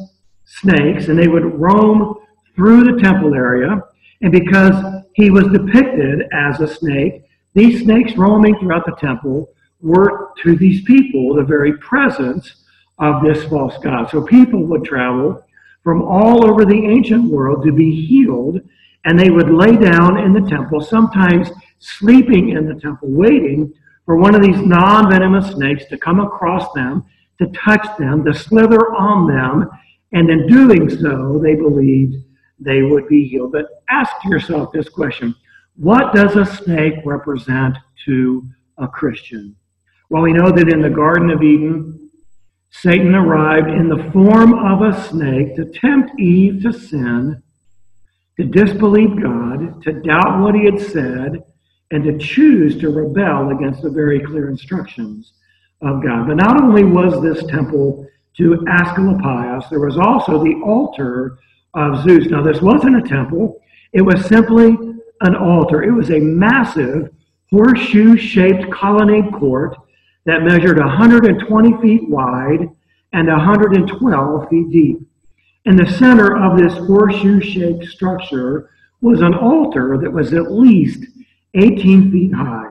snakes, 0.44 1.08
and 1.08 1.18
they 1.18 1.28
would 1.28 1.58
roam 1.58 2.16
through 2.54 2.84
the 2.84 3.00
temple 3.00 3.34
area. 3.34 3.82
And 4.22 4.32
because 4.32 5.02
he 5.14 5.30
was 5.30 5.44
depicted 5.48 6.24
as 6.32 6.60
a 6.60 6.68
snake, 6.68 7.24
these 7.54 7.82
snakes 7.82 8.16
roaming 8.16 8.58
throughout 8.58 8.86
the 8.86 8.96
temple 8.96 9.50
were 9.80 10.30
to 10.42 10.56
these 10.56 10.82
people 10.84 11.34
the 11.34 11.42
very 11.42 11.76
presence 11.78 12.64
of 12.98 13.22
this 13.22 13.44
false 13.44 13.76
god. 13.82 14.10
So 14.10 14.22
people 14.22 14.64
would 14.66 14.84
travel 14.84 15.42
from 15.82 16.02
all 16.02 16.48
over 16.48 16.64
the 16.64 16.86
ancient 16.86 17.30
world 17.30 17.64
to 17.64 17.72
be 17.72 18.06
healed, 18.06 18.60
and 19.04 19.18
they 19.18 19.30
would 19.30 19.50
lay 19.50 19.76
down 19.76 20.18
in 20.18 20.34
the 20.34 20.48
temple, 20.48 20.80
sometimes 20.80 21.48
sleeping 21.78 22.50
in 22.50 22.66
the 22.66 22.78
temple, 22.78 23.08
waiting 23.10 23.72
for 24.04 24.16
one 24.16 24.34
of 24.34 24.42
these 24.42 24.60
non 24.60 25.10
venomous 25.10 25.52
snakes 25.52 25.86
to 25.86 25.96
come 25.96 26.20
across 26.20 26.70
them, 26.74 27.04
to 27.38 27.46
touch 27.48 27.86
them, 27.98 28.24
to 28.24 28.34
slither 28.34 28.92
on 28.94 29.26
them, 29.26 29.70
and 30.12 30.28
in 30.28 30.46
doing 30.46 30.90
so, 30.90 31.38
they 31.38 31.54
believed 31.54 32.16
they 32.60 32.82
would 32.82 33.08
be 33.08 33.26
healed. 33.26 33.52
But 33.52 33.82
ask 33.88 34.12
yourself 34.24 34.72
this 34.72 34.88
question 34.88 35.34
What 35.76 36.14
does 36.14 36.36
a 36.36 36.44
snake 36.44 36.94
represent 37.04 37.76
to 38.06 38.46
a 38.78 38.86
Christian? 38.86 39.56
Well, 40.10 40.22
we 40.22 40.32
know 40.32 40.50
that 40.50 40.68
in 40.68 40.82
the 40.82 40.90
Garden 40.90 41.30
of 41.30 41.42
Eden, 41.42 42.10
Satan 42.70 43.14
arrived 43.14 43.68
in 43.68 43.88
the 43.88 44.10
form 44.12 44.54
of 44.54 44.82
a 44.82 45.08
snake 45.08 45.56
to 45.56 45.64
tempt 45.66 46.18
Eve 46.18 46.62
to 46.62 46.72
sin, 46.72 47.42
to 48.36 48.44
disbelieve 48.44 49.20
God, 49.20 49.82
to 49.82 49.92
doubt 49.92 50.40
what 50.40 50.54
he 50.54 50.64
had 50.64 50.80
said, 50.80 51.42
and 51.90 52.04
to 52.04 52.18
choose 52.18 52.78
to 52.80 52.90
rebel 52.90 53.50
against 53.50 53.82
the 53.82 53.90
very 53.90 54.20
clear 54.20 54.48
instructions 54.48 55.32
of 55.82 56.02
God. 56.02 56.28
But 56.28 56.36
not 56.36 56.62
only 56.62 56.84
was 56.84 57.20
this 57.22 57.44
temple 57.46 58.06
to 58.36 58.64
Asclepius, 58.68 59.68
there 59.68 59.80
was 59.80 59.98
also 59.98 60.42
the 60.42 60.60
altar 60.64 61.38
of 61.74 62.02
Zeus. 62.02 62.26
Now, 62.26 62.42
this 62.42 62.60
wasn't 62.60 63.04
a 63.04 63.08
temple, 63.08 63.60
it 63.92 64.02
was 64.02 64.24
simply 64.26 64.76
an 65.22 65.34
altar. 65.34 65.82
It 65.82 65.92
was 65.92 66.10
a 66.10 66.18
massive 66.18 67.10
horseshoe 67.50 68.16
shaped 68.16 68.70
colonnade 68.70 69.32
court 69.32 69.76
that 70.24 70.42
measured 70.42 70.78
120 70.78 71.82
feet 71.82 72.08
wide 72.08 72.68
and 73.12 73.28
112 73.28 74.48
feet 74.48 74.70
deep. 74.70 75.00
In 75.64 75.76
the 75.76 75.90
center 75.98 76.36
of 76.36 76.56
this 76.56 76.74
horseshoe 76.86 77.40
shaped 77.40 77.84
structure 77.86 78.70
was 79.00 79.20
an 79.20 79.34
altar 79.34 79.98
that 80.00 80.12
was 80.12 80.32
at 80.32 80.52
least 80.52 81.04
18 81.54 82.12
feet 82.12 82.32
high. 82.32 82.70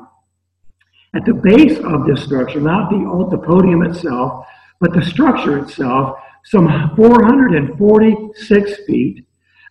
At 1.16 1.26
the 1.26 1.34
base 1.34 1.78
of 1.80 2.06
this 2.06 2.24
structure, 2.24 2.62
not 2.62 2.90
the, 2.90 3.28
the 3.32 3.44
podium 3.44 3.84
itself, 3.84 4.46
but 4.80 4.94
the 4.94 5.04
structure 5.04 5.58
itself, 5.58 6.20
some 6.46 6.94
446 6.96 8.86
feet, 8.86 9.26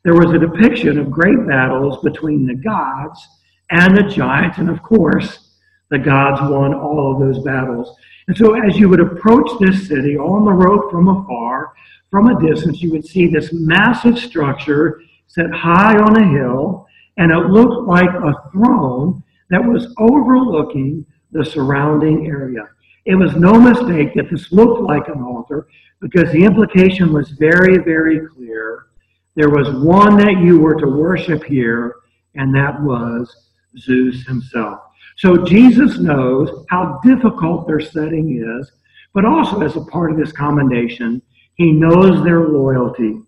there 0.04 0.14
was 0.14 0.30
a 0.32 0.38
depiction 0.38 0.98
of 0.98 1.10
great 1.10 1.46
battles 1.46 2.02
between 2.02 2.46
the 2.46 2.54
gods 2.54 3.26
and 3.70 3.96
the 3.96 4.04
giants, 4.04 4.58
and 4.58 4.70
of 4.70 4.82
course, 4.82 5.50
the 5.90 5.98
gods 5.98 6.40
won 6.40 6.74
all 6.74 7.12
of 7.12 7.20
those 7.20 7.42
battles. 7.44 7.96
And 8.28 8.36
so, 8.36 8.54
as 8.54 8.78
you 8.78 8.88
would 8.88 9.00
approach 9.00 9.50
this 9.58 9.88
city 9.88 10.16
on 10.16 10.44
the 10.44 10.52
road 10.52 10.90
from 10.90 11.08
afar, 11.08 11.72
from 12.10 12.28
a 12.28 12.40
distance, 12.40 12.80
you 12.82 12.90
would 12.92 13.06
see 13.06 13.26
this 13.26 13.52
massive 13.52 14.18
structure 14.18 15.00
set 15.26 15.50
high 15.50 15.96
on 15.96 16.22
a 16.22 16.28
hill, 16.28 16.86
and 17.16 17.32
it 17.32 17.50
looked 17.50 17.86
like 17.88 18.08
a 18.08 18.50
throne 18.50 19.22
that 19.50 19.64
was 19.64 19.94
overlooking 19.98 21.04
the 21.32 21.44
surrounding 21.44 22.26
area. 22.26 22.68
It 23.08 23.14
was 23.14 23.34
no 23.36 23.58
mistake 23.58 24.12
that 24.16 24.28
this 24.30 24.52
looked 24.52 24.82
like 24.82 25.08
an 25.08 25.22
altar 25.22 25.66
because 25.98 26.30
the 26.30 26.44
implication 26.44 27.10
was 27.10 27.30
very, 27.30 27.78
very 27.78 28.20
clear. 28.28 28.88
There 29.34 29.48
was 29.48 29.70
one 29.82 30.18
that 30.18 30.42
you 30.42 30.60
were 30.60 30.74
to 30.74 30.86
worship 30.86 31.42
here, 31.42 31.96
and 32.34 32.54
that 32.54 32.82
was 32.82 33.34
Zeus 33.78 34.26
himself. 34.26 34.80
So 35.16 35.42
Jesus 35.46 35.98
knows 35.98 36.66
how 36.68 37.00
difficult 37.02 37.66
their 37.66 37.80
setting 37.80 38.44
is, 38.44 38.70
but 39.14 39.24
also 39.24 39.62
as 39.62 39.76
a 39.76 39.86
part 39.86 40.10
of 40.10 40.18
this 40.18 40.32
commendation, 40.32 41.22
he 41.54 41.72
knows 41.72 42.22
their 42.22 42.46
loyalty. 42.46 43.22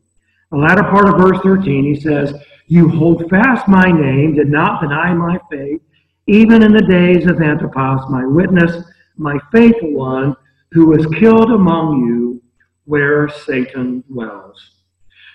The 0.50 0.58
latter 0.58 0.82
part 0.82 1.08
of 1.08 1.16
verse 1.16 1.40
13, 1.42 1.94
he 1.94 1.99
says, 1.99 2.34
You 2.66 2.90
hold 2.90 3.30
fast 3.30 3.66
my 3.66 3.90
name, 3.90 4.34
did 4.34 4.50
not 4.50 4.82
deny 4.82 5.14
my 5.14 5.40
faith, 5.50 5.80
even 6.26 6.62
in 6.62 6.75
the 6.75 6.82
days 6.82 7.25
of 7.26 7.40
Antipas, 7.40 8.02
my 8.10 8.26
witness, 8.26 8.84
my 9.20 9.38
faithful 9.52 9.92
one, 9.92 10.34
who 10.72 10.86
was 10.86 11.06
killed 11.18 11.50
among 11.50 12.06
you 12.06 12.42
where 12.84 13.28
Satan 13.28 14.02
dwells. 14.10 14.58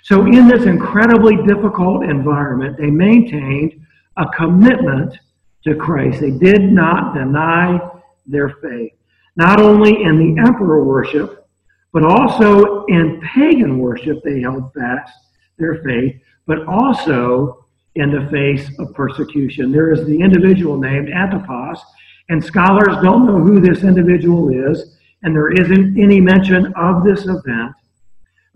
So, 0.04 0.26
in 0.26 0.48
this 0.48 0.66
incredibly 0.66 1.38
difficult 1.48 2.04
environment, 2.04 2.78
they 2.78 2.90
maintained 2.90 3.74
a 4.18 4.26
commitment 4.38 5.18
to 5.64 5.76
Christ. 5.76 6.22
They 6.22 6.32
did 6.32 6.62
not 6.62 7.16
deny 7.16 7.80
their 8.26 8.50
faith, 8.62 8.94
not 9.36 9.60
only 9.60 10.04
in 10.04 10.18
the 10.18 10.42
emperor 10.42 10.84
worship, 10.84 11.48
but 11.94 12.04
also 12.04 12.86
in 12.86 13.22
pagan 13.34 13.80
worship, 13.80 14.22
they 14.24 14.42
held 14.42 14.74
fast 14.74 15.14
their 15.58 15.82
faith, 15.84 16.16
but 16.46 16.66
also 16.68 17.66
in 17.96 18.12
the 18.12 18.30
face 18.30 18.70
of 18.80 18.94
persecution. 18.94 19.72
There 19.72 19.92
is 19.92 20.06
the 20.06 20.20
individual 20.20 20.78
named 20.78 21.10
Antipas, 21.10 21.82
and 22.30 22.44
scholars 22.44 22.96
don't 23.04 23.26
know 23.26 23.40
who 23.40 23.60
this 23.60 23.84
individual 23.84 24.50
is, 24.50 24.98
and 25.24 25.36
there 25.36 25.52
isn't 25.52 26.00
any 26.00 26.20
mention 26.20 26.74
of 26.76 27.04
this 27.04 27.26
event, 27.26 27.74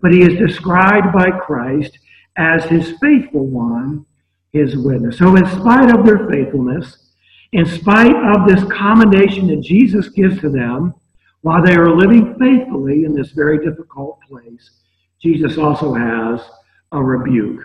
but 0.00 0.12
he 0.12 0.22
is 0.22 0.38
described 0.38 1.12
by 1.12 1.30
Christ 1.30 1.98
as 2.36 2.64
his 2.64 2.94
faithful 3.00 3.46
one 3.46 4.06
his 4.52 4.76
witness. 4.76 5.18
So, 5.18 5.36
in 5.36 5.46
spite 5.46 5.94
of 5.94 6.04
their 6.04 6.28
faithfulness, 6.28 7.12
in 7.52 7.66
spite 7.66 8.14
of 8.14 8.48
this 8.48 8.64
commendation 8.72 9.46
that 9.48 9.60
Jesus 9.60 10.08
gives 10.08 10.40
to 10.40 10.50
them, 10.50 10.94
while 11.42 11.64
they 11.64 11.74
are 11.74 11.94
living 11.94 12.36
faithfully 12.38 13.04
in 13.04 13.14
this 13.14 13.30
very 13.30 13.64
difficult 13.64 14.18
place, 14.28 14.70
Jesus 15.20 15.56
also 15.58 15.94
has 15.94 16.40
a 16.92 17.02
rebuke. 17.02 17.64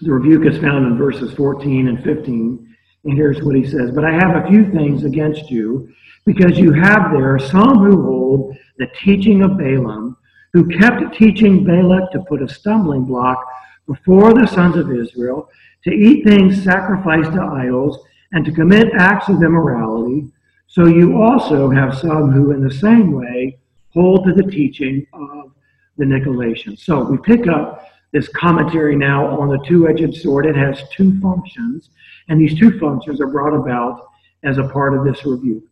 The 0.00 0.12
rebuke 0.12 0.52
is 0.52 0.60
found 0.60 0.86
in 0.86 0.98
verses 0.98 1.32
14 1.34 1.88
and 1.88 2.02
15. 2.04 2.75
And 3.06 3.16
here's 3.16 3.42
what 3.42 3.56
he 3.56 3.64
says 3.66 3.90
But 3.92 4.04
I 4.04 4.12
have 4.12 4.36
a 4.36 4.48
few 4.48 4.70
things 4.70 5.04
against 5.04 5.50
you, 5.50 5.92
because 6.24 6.58
you 6.58 6.72
have 6.72 7.12
there 7.12 7.38
some 7.38 7.78
who 7.78 8.02
hold 8.02 8.56
the 8.78 8.88
teaching 9.02 9.42
of 9.42 9.56
Balaam, 9.56 10.16
who 10.52 10.68
kept 10.78 11.16
teaching 11.16 11.64
Balak 11.64 12.10
to 12.12 12.24
put 12.28 12.42
a 12.42 12.48
stumbling 12.48 13.04
block 13.04 13.42
before 13.86 14.34
the 14.34 14.46
sons 14.46 14.76
of 14.76 14.92
Israel 14.92 15.48
to 15.84 15.92
eat 15.92 16.26
things 16.26 16.64
sacrificed 16.64 17.32
to 17.32 17.40
idols, 17.40 18.04
and 18.32 18.44
to 18.44 18.50
commit 18.50 18.88
acts 18.98 19.28
of 19.28 19.36
immorality. 19.36 20.26
So 20.66 20.86
you 20.86 21.22
also 21.22 21.70
have 21.70 21.96
some 21.96 22.32
who, 22.32 22.50
in 22.50 22.60
the 22.60 22.74
same 22.74 23.12
way, 23.12 23.56
hold 23.94 24.26
to 24.26 24.32
the 24.32 24.50
teaching 24.50 25.06
of 25.12 25.52
the 25.96 26.04
Nicolaitans. 26.04 26.80
So 26.80 27.04
we 27.04 27.18
pick 27.18 27.46
up 27.46 27.88
this 28.12 28.28
commentary 28.28 28.96
now 28.96 29.26
on 29.40 29.48
the 29.48 29.64
two 29.64 29.88
edged 29.88 30.16
sword. 30.16 30.44
It 30.44 30.56
has 30.56 30.82
two 30.90 31.20
functions, 31.20 31.90
and 32.28 32.40
these 32.40 32.58
two 32.58 32.78
functions 32.78 33.20
are 33.20 33.26
brought 33.26 33.54
about 33.54 34.08
as 34.44 34.58
a 34.58 34.68
part 34.68 34.96
of 34.96 35.04
this 35.04 35.24
review. 35.24 35.68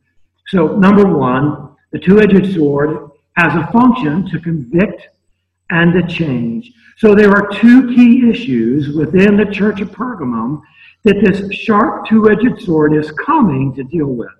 So, 0.48 0.76
number 0.76 1.06
one, 1.06 1.74
the 1.92 1.98
two 1.98 2.20
edged 2.20 2.54
sword 2.54 3.10
has 3.36 3.54
a 3.54 3.70
function 3.72 4.28
to 4.30 4.40
convict 4.40 5.08
and 5.70 5.92
to 5.92 6.06
change. 6.06 6.72
So 6.98 7.14
there 7.14 7.30
are 7.30 7.48
two 7.48 7.88
key 7.94 8.28
issues 8.28 8.94
within 8.94 9.36
the 9.36 9.46
church 9.46 9.80
of 9.80 9.90
Pergamum 9.90 10.62
that 11.02 11.20
this 11.20 11.52
sharp 11.52 12.06
two 12.06 12.30
edged 12.30 12.62
sword 12.62 12.94
is 12.94 13.10
coming 13.12 13.74
to 13.74 13.84
deal 13.84 14.06
with. 14.06 14.30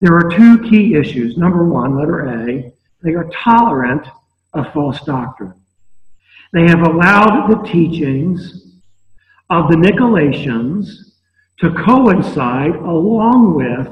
There 0.00 0.14
are 0.14 0.30
two 0.30 0.58
key 0.68 0.94
issues. 0.94 1.36
Number 1.36 1.64
one, 1.64 1.98
letter 1.98 2.26
A, 2.26 2.72
they 3.02 3.14
are 3.14 3.30
tolerant 3.30 4.06
of 4.54 4.72
false 4.72 5.00
doctrine. 5.02 5.54
They 6.52 6.66
have 6.66 6.80
allowed 6.80 7.48
the 7.48 7.68
teachings 7.68 8.78
of 9.50 9.68
the 9.68 9.76
Nicolaitans 9.76 11.09
to 11.60 11.72
coincide 11.72 12.74
along 12.76 13.54
with 13.54 13.88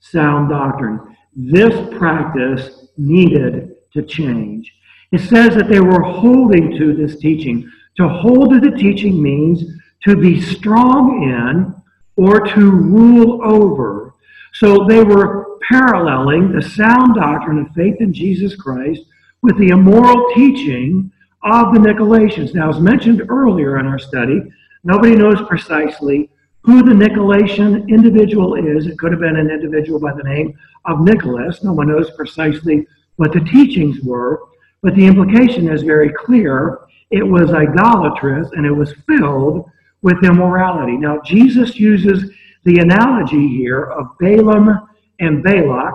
sound 0.00 0.50
doctrine. 0.50 1.16
This 1.34 1.94
practice 1.96 2.88
needed 2.96 3.76
to 3.92 4.02
change. 4.02 4.72
It 5.12 5.20
says 5.20 5.54
that 5.54 5.68
they 5.68 5.80
were 5.80 6.02
holding 6.02 6.76
to 6.78 6.94
this 6.94 7.18
teaching. 7.18 7.70
To 7.96 8.08
hold 8.08 8.52
to 8.52 8.60
the 8.60 8.76
teaching 8.76 9.22
means 9.22 9.64
to 10.06 10.16
be 10.16 10.40
strong 10.40 11.22
in 11.22 11.74
or 12.16 12.40
to 12.40 12.70
rule 12.70 13.40
over. 13.44 14.14
So 14.54 14.86
they 14.88 15.02
were 15.02 15.58
paralleling 15.70 16.52
the 16.52 16.62
sound 16.62 17.14
doctrine 17.14 17.58
of 17.58 17.74
faith 17.74 17.96
in 18.00 18.12
Jesus 18.12 18.54
Christ 18.56 19.02
with 19.42 19.58
the 19.58 19.68
immoral 19.68 20.26
teaching 20.34 21.10
of 21.42 21.72
the 21.72 21.80
Nicolaitans. 21.80 22.54
Now, 22.54 22.70
as 22.70 22.80
mentioned 22.80 23.22
earlier 23.28 23.78
in 23.78 23.86
our 23.86 23.98
study, 23.98 24.40
nobody 24.84 25.14
knows 25.14 25.46
precisely 25.46 26.30
who 26.66 26.82
the 26.82 26.90
Nicolaitan 26.90 27.88
individual 27.88 28.56
is. 28.56 28.88
It 28.88 28.98
could 28.98 29.12
have 29.12 29.20
been 29.20 29.36
an 29.36 29.50
individual 29.50 30.00
by 30.00 30.12
the 30.12 30.24
name 30.24 30.58
of 30.84 31.00
Nicholas. 31.00 31.62
No 31.62 31.72
one 31.72 31.86
knows 31.86 32.10
precisely 32.10 32.88
what 33.14 33.32
the 33.32 33.40
teachings 33.40 34.00
were, 34.00 34.40
but 34.82 34.96
the 34.96 35.06
implication 35.06 35.68
is 35.68 35.82
very 35.82 36.12
clear. 36.12 36.80
It 37.12 37.22
was 37.22 37.52
idolatrous 37.52 38.50
and 38.52 38.66
it 38.66 38.72
was 38.72 38.92
filled 39.06 39.70
with 40.02 40.24
immorality. 40.24 40.96
Now, 40.96 41.20
Jesus 41.24 41.78
uses 41.78 42.32
the 42.64 42.78
analogy 42.78 43.46
here 43.46 43.84
of 43.84 44.18
Balaam 44.18 44.88
and 45.20 45.44
Balak, 45.44 45.94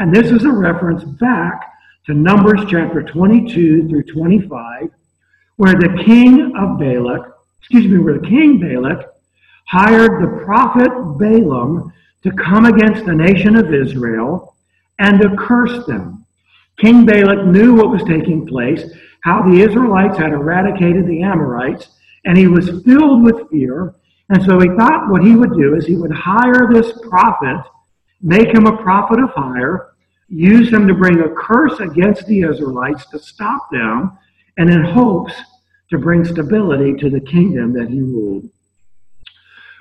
and 0.00 0.14
this 0.14 0.30
is 0.30 0.44
a 0.44 0.52
reference 0.52 1.02
back 1.02 1.72
to 2.04 2.12
Numbers 2.12 2.60
chapter 2.68 3.02
22 3.02 3.88
through 3.88 4.02
25, 4.02 4.90
where 5.56 5.74
the 5.74 6.02
king 6.04 6.52
of 6.58 6.78
Balak, 6.78 7.22
excuse 7.58 7.86
me, 7.86 7.98
where 7.98 8.18
the 8.18 8.28
king 8.28 8.60
Balak 8.60 9.09
hired 9.70 10.20
the 10.20 10.44
prophet 10.44 10.90
Balaam 11.16 11.92
to 12.24 12.32
come 12.32 12.66
against 12.66 13.06
the 13.06 13.14
nation 13.14 13.54
of 13.54 13.72
Israel 13.72 14.56
and 14.98 15.20
to 15.20 15.36
curse 15.36 15.86
them. 15.86 16.26
King 16.78 17.06
Balak 17.06 17.46
knew 17.46 17.74
what 17.74 17.90
was 17.90 18.02
taking 18.02 18.48
place, 18.48 18.82
how 19.22 19.42
the 19.42 19.60
Israelites 19.60 20.18
had 20.18 20.32
eradicated 20.32 21.06
the 21.06 21.22
Amorites, 21.22 21.88
and 22.24 22.36
he 22.36 22.48
was 22.48 22.82
filled 22.84 23.22
with 23.22 23.48
fear. 23.48 23.94
And 24.30 24.44
so 24.44 24.58
he 24.58 24.68
thought 24.76 25.08
what 25.08 25.22
he 25.22 25.36
would 25.36 25.52
do 25.52 25.76
is 25.76 25.86
he 25.86 25.94
would 25.94 26.12
hire 26.12 26.68
this 26.72 26.90
prophet, 27.08 27.62
make 28.20 28.48
him 28.48 28.66
a 28.66 28.82
prophet 28.82 29.20
of 29.20 29.30
hire, 29.30 29.90
use 30.28 30.72
him 30.72 30.88
to 30.88 30.94
bring 30.94 31.20
a 31.20 31.34
curse 31.34 31.78
against 31.78 32.26
the 32.26 32.40
Israelites 32.40 33.06
to 33.10 33.20
stop 33.20 33.70
them, 33.70 34.18
and 34.58 34.68
in 34.68 34.82
hopes 34.82 35.34
to 35.90 35.98
bring 35.98 36.24
stability 36.24 36.94
to 36.94 37.08
the 37.08 37.20
kingdom 37.20 37.72
that 37.74 37.88
he 37.88 38.00
ruled. 38.00 38.50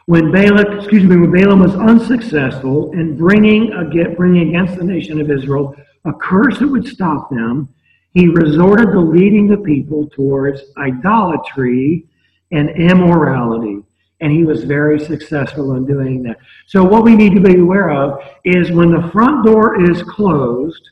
When 0.10 0.32
Balak, 0.32 0.80
excuse 0.80 1.04
me, 1.04 1.18
when 1.18 1.30
Balaam 1.30 1.60
was 1.60 1.76
unsuccessful 1.76 2.92
in 2.94 3.16
bringing, 3.16 3.70
bringing 4.18 4.50
against 4.50 4.76
the 4.76 4.84
nation 4.84 5.22
of 5.22 5.30
Israel 5.30 5.76
a 6.04 6.12
curse 6.14 6.58
that 6.58 6.68
would 6.68 6.88
stop 6.88 7.30
them, 7.30 7.70
he 8.16 8.28
resorted 8.28 8.88
to 8.94 9.00
leading 9.00 9.48
the 9.48 9.58
people 9.58 10.10
towards 10.10 10.64
idolatry 10.80 12.08
and 12.52 12.72
immorality. 12.72 13.84
And 14.20 14.32
he 14.32 14.46
was 14.46 14.64
very 14.64 15.00
successful 15.00 15.76
in 15.76 15.86
doing 15.86 16.24
that. 16.24 16.38
So, 16.66 16.84
what 16.84 17.04
we 17.04 17.16
need 17.16 17.36
to 17.36 17.42
be 17.42 17.60
aware 17.60 17.92
of 17.92 18.20
is 18.44 18.72
when 18.72 18.90
the 18.90 19.12
front 19.12 19.46
door 19.46 19.92
is 19.92 20.02
closed, 20.02 20.90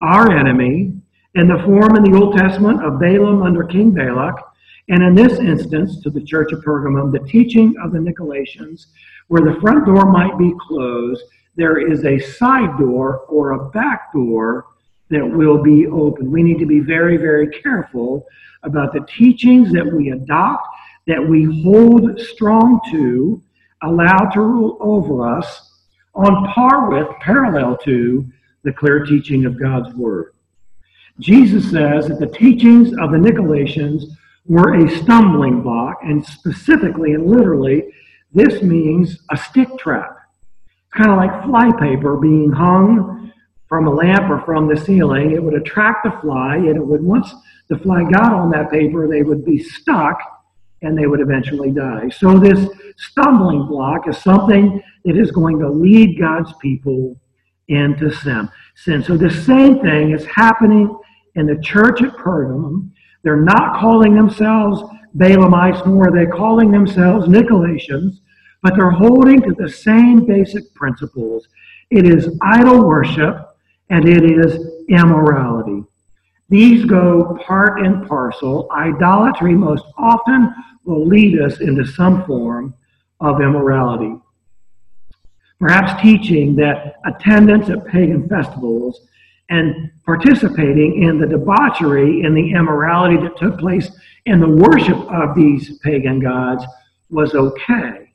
our 0.00 0.34
enemy, 0.34 0.94
in 1.34 1.46
the 1.46 1.62
form 1.66 1.94
in 1.94 2.10
the 2.10 2.18
Old 2.18 2.38
Testament 2.38 2.82
of 2.82 2.98
Balaam 2.98 3.42
under 3.42 3.64
King 3.64 3.90
Balak, 3.90 4.49
and 4.90 5.04
in 5.04 5.14
this 5.14 5.38
instance, 5.38 6.00
to 6.02 6.10
the 6.10 6.20
church 6.20 6.50
of 6.52 6.64
Pergamum, 6.64 7.12
the 7.12 7.26
teaching 7.30 7.76
of 7.80 7.92
the 7.92 7.98
Nicolaitans, 7.98 8.86
where 9.28 9.40
the 9.40 9.60
front 9.60 9.86
door 9.86 10.10
might 10.10 10.36
be 10.36 10.52
closed, 10.60 11.22
there 11.54 11.78
is 11.78 12.04
a 12.04 12.18
side 12.18 12.76
door 12.76 13.20
or 13.28 13.52
a 13.52 13.70
back 13.70 14.12
door 14.12 14.66
that 15.08 15.24
will 15.24 15.62
be 15.62 15.86
open. 15.86 16.32
We 16.32 16.42
need 16.42 16.58
to 16.58 16.66
be 16.66 16.80
very, 16.80 17.16
very 17.16 17.48
careful 17.62 18.26
about 18.64 18.92
the 18.92 19.06
teachings 19.06 19.70
that 19.72 19.86
we 19.86 20.10
adopt, 20.10 20.66
that 21.06 21.24
we 21.24 21.44
hold 21.62 22.20
strong 22.20 22.80
to, 22.90 23.40
allow 23.82 24.28
to 24.32 24.40
rule 24.40 24.76
over 24.80 25.38
us, 25.38 25.70
on 26.16 26.52
par 26.52 26.90
with, 26.90 27.06
parallel 27.20 27.76
to, 27.84 28.26
the 28.64 28.72
clear 28.72 29.04
teaching 29.04 29.46
of 29.46 29.60
God's 29.60 29.94
Word. 29.94 30.34
Jesus 31.20 31.70
says 31.70 32.08
that 32.08 32.18
the 32.18 32.26
teachings 32.26 32.88
of 32.98 33.12
the 33.12 33.18
Nicolaitans 33.18 34.16
were 34.50 34.74
a 34.74 34.90
stumbling 34.98 35.62
block, 35.62 36.00
and 36.02 36.26
specifically 36.26 37.14
and 37.14 37.24
literally, 37.24 37.84
this 38.32 38.62
means 38.62 39.20
a 39.30 39.36
stick 39.36 39.68
trap. 39.78 40.16
It's 40.66 40.92
kind 40.92 41.12
of 41.12 41.18
like 41.18 41.44
flypaper 41.44 42.20
being 42.20 42.50
hung 42.50 43.32
from 43.68 43.86
a 43.86 43.94
lamp 43.94 44.28
or 44.28 44.42
from 44.44 44.66
the 44.66 44.76
ceiling. 44.76 45.30
It 45.30 45.40
would 45.40 45.54
attract 45.54 46.02
the 46.02 46.10
fly, 46.20 46.56
and 46.56 46.76
it 46.76 46.84
would 46.84 47.00
once 47.00 47.32
the 47.68 47.78
fly 47.78 48.02
got 48.10 48.32
on 48.32 48.50
that 48.50 48.72
paper, 48.72 49.06
they 49.06 49.22
would 49.22 49.44
be 49.44 49.62
stuck 49.62 50.18
and 50.82 50.98
they 50.98 51.06
would 51.06 51.20
eventually 51.20 51.70
die. 51.70 52.08
So, 52.08 52.36
this 52.36 52.68
stumbling 52.96 53.68
block 53.68 54.08
is 54.08 54.18
something 54.18 54.82
that 55.04 55.16
is 55.16 55.30
going 55.30 55.60
to 55.60 55.70
lead 55.70 56.18
God's 56.18 56.52
people 56.60 57.20
into 57.68 58.10
sin. 58.10 58.48
sin. 58.74 59.04
So, 59.04 59.16
the 59.16 59.30
same 59.30 59.78
thing 59.78 60.10
is 60.10 60.26
happening 60.26 60.98
in 61.36 61.46
the 61.46 61.60
church 61.62 62.02
at 62.02 62.16
Pergamum. 62.16 62.90
They're 63.22 63.36
not 63.36 63.80
calling 63.80 64.14
themselves 64.14 64.82
Balaamites, 65.16 65.84
nor 65.86 66.08
are 66.08 66.12
they 66.12 66.26
calling 66.30 66.70
themselves 66.70 67.26
Nicolaitans, 67.26 68.20
but 68.62 68.74
they're 68.76 68.90
holding 68.90 69.40
to 69.42 69.54
the 69.54 69.68
same 69.68 70.24
basic 70.24 70.72
principles. 70.74 71.48
It 71.90 72.06
is 72.06 72.38
idol 72.42 72.86
worship 72.86 73.56
and 73.88 74.08
it 74.08 74.24
is 74.24 74.58
immorality. 74.88 75.84
These 76.48 76.84
go 76.84 77.38
part 77.44 77.80
and 77.80 78.06
parcel. 78.08 78.68
Idolatry 78.72 79.54
most 79.54 79.84
often 79.96 80.54
will 80.84 81.06
lead 81.06 81.40
us 81.40 81.60
into 81.60 81.84
some 81.86 82.24
form 82.24 82.74
of 83.20 83.40
immorality. 83.40 84.16
Perhaps 85.58 86.00
teaching 86.00 86.56
that 86.56 86.96
attendance 87.04 87.68
at 87.68 87.86
pagan 87.86 88.28
festivals 88.28 89.00
and 89.50 89.90
participating 90.06 91.02
in 91.02 91.18
the 91.18 91.26
debauchery 91.26 92.22
and 92.22 92.36
the 92.36 92.52
immorality 92.52 93.16
that 93.16 93.36
took 93.36 93.58
place 93.58 93.90
in 94.26 94.40
the 94.40 94.48
worship 94.48 94.96
of 95.12 95.34
these 95.34 95.78
pagan 95.80 96.20
gods 96.20 96.64
was 97.10 97.34
okay. 97.34 98.12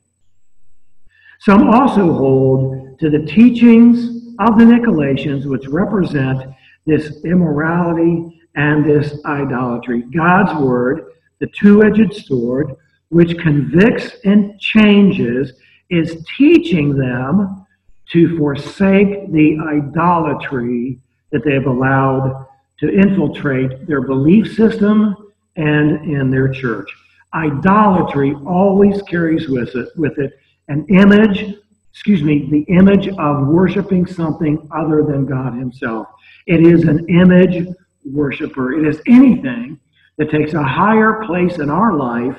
Some 1.40 1.68
also 1.68 2.12
hold 2.12 2.98
to 2.98 3.10
the 3.10 3.26
teachings 3.26 4.34
of 4.40 4.58
the 4.58 4.64
Nicolaitans, 4.64 5.44
which 5.44 5.66
represent 5.68 6.42
this 6.86 7.22
immorality 7.24 8.40
and 8.54 8.84
this 8.84 9.18
idolatry. 9.26 10.02
God's 10.14 10.58
word, 10.60 11.12
the 11.40 11.48
two 11.48 11.84
edged 11.84 12.14
sword, 12.24 12.74
which 13.10 13.38
convicts 13.38 14.16
and 14.24 14.58
changes, 14.58 15.52
is 15.90 16.24
teaching 16.36 16.96
them 16.96 17.66
to 18.12 18.38
forsake 18.38 19.30
the 19.32 19.58
idolatry 19.68 20.98
that 21.36 21.44
they 21.44 21.52
have 21.52 21.66
allowed 21.66 22.46
to 22.78 22.88
infiltrate 22.88 23.86
their 23.86 24.00
belief 24.00 24.54
system 24.56 25.14
and 25.56 26.10
in 26.10 26.30
their 26.30 26.48
church. 26.48 26.90
Idolatry 27.34 28.34
always 28.46 29.02
carries 29.02 29.48
with 29.48 29.74
it, 29.74 29.90
with 29.96 30.18
it 30.18 30.38
an 30.68 30.86
image, 30.88 31.54
excuse 31.92 32.22
me, 32.22 32.48
the 32.50 32.62
image 32.74 33.08
of 33.08 33.48
worshiping 33.48 34.06
something 34.06 34.66
other 34.74 35.02
than 35.02 35.26
God 35.26 35.58
Himself. 35.58 36.06
It 36.46 36.60
is 36.60 36.84
an 36.84 37.06
image 37.10 37.66
worshiper. 38.04 38.72
It 38.72 38.88
is 38.88 39.02
anything 39.06 39.78
that 40.16 40.30
takes 40.30 40.54
a 40.54 40.62
higher 40.62 41.22
place 41.26 41.58
in 41.58 41.68
our 41.68 41.92
life 41.92 42.38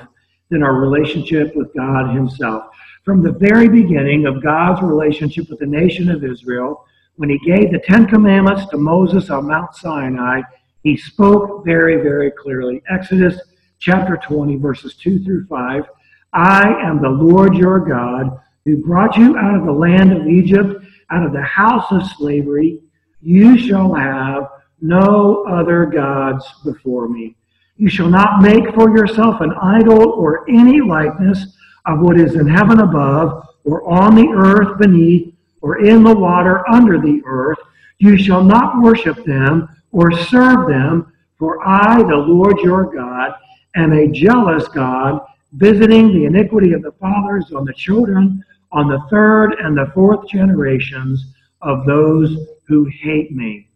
than 0.50 0.64
our 0.64 0.74
relationship 0.74 1.54
with 1.54 1.72
God 1.72 2.12
Himself. 2.12 2.64
From 3.04 3.22
the 3.22 3.32
very 3.32 3.68
beginning 3.68 4.26
of 4.26 4.42
God's 4.42 4.82
relationship 4.82 5.48
with 5.48 5.60
the 5.60 5.66
nation 5.66 6.10
of 6.10 6.24
Israel, 6.24 6.84
when 7.18 7.30
He 7.30 7.38
gave 7.40 7.72
the 7.72 7.80
Ten 7.80 8.06
Commandments 8.06 8.66
to 8.70 8.78
Moses 8.78 9.28
on 9.28 9.48
Mount 9.48 9.74
Sinai, 9.74 10.40
He 10.84 10.96
spoke 10.96 11.64
very, 11.64 11.96
very 11.96 12.30
clearly. 12.30 12.80
Exodus 12.88 13.40
chapter 13.80 14.16
20, 14.16 14.54
verses 14.56 14.94
2 14.94 15.24
through 15.24 15.44
5. 15.46 15.84
I 16.32 16.72
am 16.80 17.02
the 17.02 17.08
Lord 17.08 17.56
your 17.56 17.80
God 17.80 18.38
who 18.64 18.76
brought 18.76 19.16
you 19.16 19.36
out 19.36 19.56
of 19.56 19.66
the 19.66 19.72
land 19.72 20.12
of 20.12 20.28
Egypt, 20.28 20.84
out 21.10 21.26
of 21.26 21.32
the 21.32 21.42
house 21.42 21.90
of 21.90 22.06
slavery. 22.06 22.80
You 23.20 23.58
shall 23.58 23.94
have 23.94 24.44
no 24.80 25.44
other 25.48 25.86
gods 25.86 26.46
before 26.64 27.08
me. 27.08 27.34
You 27.78 27.90
shall 27.90 28.08
not 28.08 28.42
make 28.42 28.74
for 28.76 28.96
yourself 28.96 29.40
an 29.40 29.54
idol 29.60 30.12
or 30.12 30.48
any 30.48 30.80
likeness 30.80 31.56
of 31.84 31.98
what 31.98 32.20
is 32.20 32.36
in 32.36 32.46
heaven 32.46 32.78
above, 32.78 33.44
or 33.64 33.82
on 33.90 34.14
the 34.14 34.28
earth 34.36 34.78
beneath, 34.78 35.34
or 35.60 35.84
in 35.84 36.02
the 36.02 36.14
water 36.14 36.68
under 36.70 36.98
the 37.00 37.22
earth. 37.26 37.58
You 37.98 38.16
shall 38.16 38.44
not 38.44 38.80
worship 38.82 39.24
them 39.24 39.68
or 39.92 40.12
serve 40.12 40.68
them, 40.68 41.12
for 41.38 41.66
I, 41.66 42.02
the 42.02 42.16
Lord 42.16 42.58
your 42.58 42.84
God, 42.92 43.32
am 43.76 43.92
a 43.92 44.08
jealous 44.08 44.68
God, 44.68 45.20
visiting 45.52 46.08
the 46.08 46.24
iniquity 46.24 46.72
of 46.72 46.82
the 46.82 46.92
fathers 46.92 47.52
on 47.52 47.64
the 47.64 47.72
children, 47.72 48.44
on 48.72 48.88
the 48.88 49.00
third 49.10 49.54
and 49.54 49.76
the 49.76 49.90
fourth 49.94 50.28
generations 50.28 51.32
of 51.62 51.86
those 51.86 52.36
who 52.66 52.84
hate 52.84 53.32
me. 53.32 53.68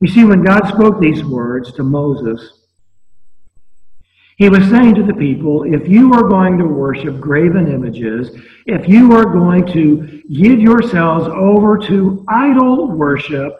You 0.00 0.08
see, 0.08 0.24
when 0.24 0.42
God 0.42 0.66
spoke 0.68 1.00
these 1.00 1.24
words 1.24 1.72
to 1.74 1.84
Moses, 1.84 2.61
He 4.38 4.48
was 4.48 4.68
saying 4.70 4.94
to 4.96 5.02
the 5.02 5.14
people, 5.14 5.64
if 5.64 5.88
you 5.88 6.12
are 6.14 6.28
going 6.28 6.58
to 6.58 6.64
worship 6.64 7.20
graven 7.20 7.72
images, 7.72 8.30
if 8.66 8.88
you 8.88 9.12
are 9.12 9.26
going 9.26 9.66
to 9.72 10.22
give 10.32 10.60
yourselves 10.60 11.28
over 11.28 11.78
to 11.78 12.24
idol 12.28 12.90
worship, 12.90 13.54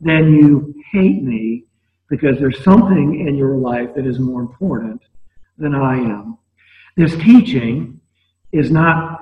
then 0.00 0.32
you 0.32 0.74
hate 0.92 1.22
me 1.22 1.64
because 2.08 2.38
there's 2.38 2.62
something 2.62 3.26
in 3.26 3.36
your 3.36 3.56
life 3.56 3.94
that 3.94 4.06
is 4.06 4.18
more 4.18 4.40
important 4.40 5.00
than 5.58 5.74
I 5.74 5.94
am. 5.96 6.38
This 6.96 7.16
teaching 7.16 8.00
is 8.52 8.70
not 8.70 9.20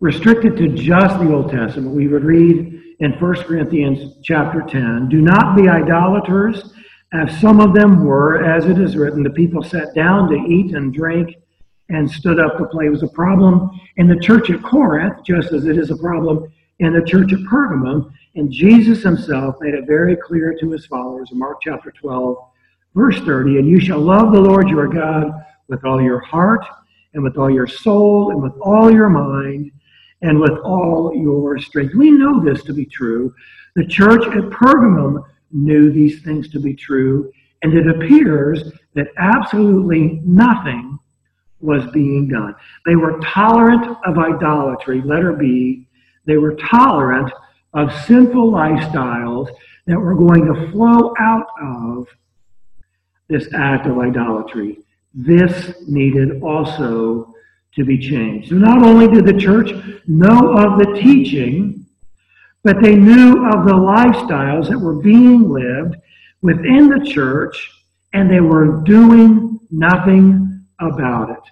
restricted 0.00 0.56
to 0.56 0.68
just 0.68 1.18
the 1.18 1.32
Old 1.32 1.50
Testament. 1.50 1.94
We 1.94 2.06
would 2.08 2.24
read 2.24 2.80
in 3.00 3.12
1 3.12 3.34
Corinthians 3.44 4.16
chapter 4.22 4.62
10, 4.62 5.08
do 5.08 5.20
not 5.20 5.56
be 5.56 5.68
idolaters 5.68 6.72
as 7.12 7.40
some 7.40 7.60
of 7.60 7.74
them 7.74 8.04
were, 8.04 8.44
as 8.44 8.66
it 8.66 8.78
is 8.78 8.96
written, 8.96 9.22
the 9.22 9.30
people 9.30 9.62
sat 9.62 9.94
down 9.94 10.28
to 10.28 10.36
eat 10.36 10.74
and 10.74 10.92
drink 10.92 11.36
and 11.88 12.10
stood 12.10 12.38
up 12.38 12.58
to 12.58 12.66
play. 12.66 12.86
It 12.86 12.90
was 12.90 13.02
a 13.02 13.08
problem 13.08 13.70
in 13.96 14.08
the 14.08 14.20
church 14.20 14.50
at 14.50 14.62
Corinth, 14.62 15.24
just 15.24 15.52
as 15.52 15.64
it 15.64 15.78
is 15.78 15.90
a 15.90 15.96
problem 15.96 16.52
in 16.80 16.92
the 16.92 17.02
church 17.02 17.32
at 17.32 17.38
Pergamum. 17.40 18.12
And 18.34 18.52
Jesus 18.52 19.02
himself 19.02 19.56
made 19.60 19.74
it 19.74 19.86
very 19.86 20.16
clear 20.16 20.54
to 20.60 20.70
his 20.70 20.84
followers 20.86 21.30
in 21.32 21.38
Mark 21.38 21.58
chapter 21.62 21.90
12, 21.90 22.36
verse 22.94 23.18
30, 23.20 23.58
and 23.58 23.68
you 23.68 23.80
shall 23.80 24.00
love 24.00 24.32
the 24.32 24.40
Lord 24.40 24.68
your 24.68 24.86
God 24.86 25.32
with 25.68 25.84
all 25.84 26.02
your 26.02 26.20
heart 26.20 26.64
and 27.14 27.22
with 27.22 27.38
all 27.38 27.50
your 27.50 27.66
soul 27.66 28.32
and 28.32 28.42
with 28.42 28.52
all 28.60 28.90
your 28.90 29.08
mind 29.08 29.72
and 30.20 30.38
with 30.38 30.58
all 30.58 31.14
your 31.14 31.58
strength. 31.58 31.94
We 31.94 32.10
know 32.10 32.44
this 32.44 32.62
to 32.64 32.74
be 32.74 32.84
true. 32.84 33.34
The 33.76 33.86
church 33.86 34.26
at 34.26 34.50
Pergamum 34.50 35.24
knew 35.52 35.90
these 35.90 36.22
things 36.22 36.48
to 36.50 36.60
be 36.60 36.74
true, 36.74 37.32
and 37.62 37.74
it 37.74 37.86
appears 37.88 38.72
that 38.94 39.08
absolutely 39.18 40.20
nothing 40.24 40.98
was 41.60 41.84
being 41.92 42.28
done. 42.28 42.54
They 42.86 42.96
were 42.96 43.18
tolerant 43.20 43.96
of 44.06 44.18
idolatry, 44.18 45.02
letter 45.02 45.32
B. 45.32 45.88
They 46.24 46.36
were 46.36 46.54
tolerant 46.54 47.32
of 47.74 47.92
sinful 48.04 48.52
lifestyles 48.52 49.48
that 49.86 49.98
were 49.98 50.14
going 50.14 50.44
to 50.46 50.70
flow 50.70 51.14
out 51.18 51.46
of 51.60 52.06
this 53.28 53.48
act 53.54 53.86
of 53.86 53.98
idolatry. 53.98 54.78
This 55.14 55.74
needed 55.86 56.42
also 56.42 57.34
to 57.74 57.84
be 57.84 57.98
changed. 57.98 58.50
So 58.50 58.54
not 58.56 58.82
only 58.82 59.08
did 59.08 59.26
the 59.26 59.38
church 59.38 59.70
know 60.06 60.56
of 60.56 60.78
the 60.78 60.98
teaching, 61.00 61.86
but 62.68 62.82
they 62.82 62.94
knew 62.94 63.46
of 63.46 63.64
the 63.64 63.72
lifestyles 63.72 64.68
that 64.68 64.78
were 64.78 65.00
being 65.00 65.48
lived 65.48 65.96
within 66.42 66.90
the 66.90 67.02
church, 67.02 67.70
and 68.12 68.30
they 68.30 68.40
were 68.40 68.82
doing 68.82 69.58
nothing 69.70 70.66
about 70.78 71.30
it. 71.30 71.42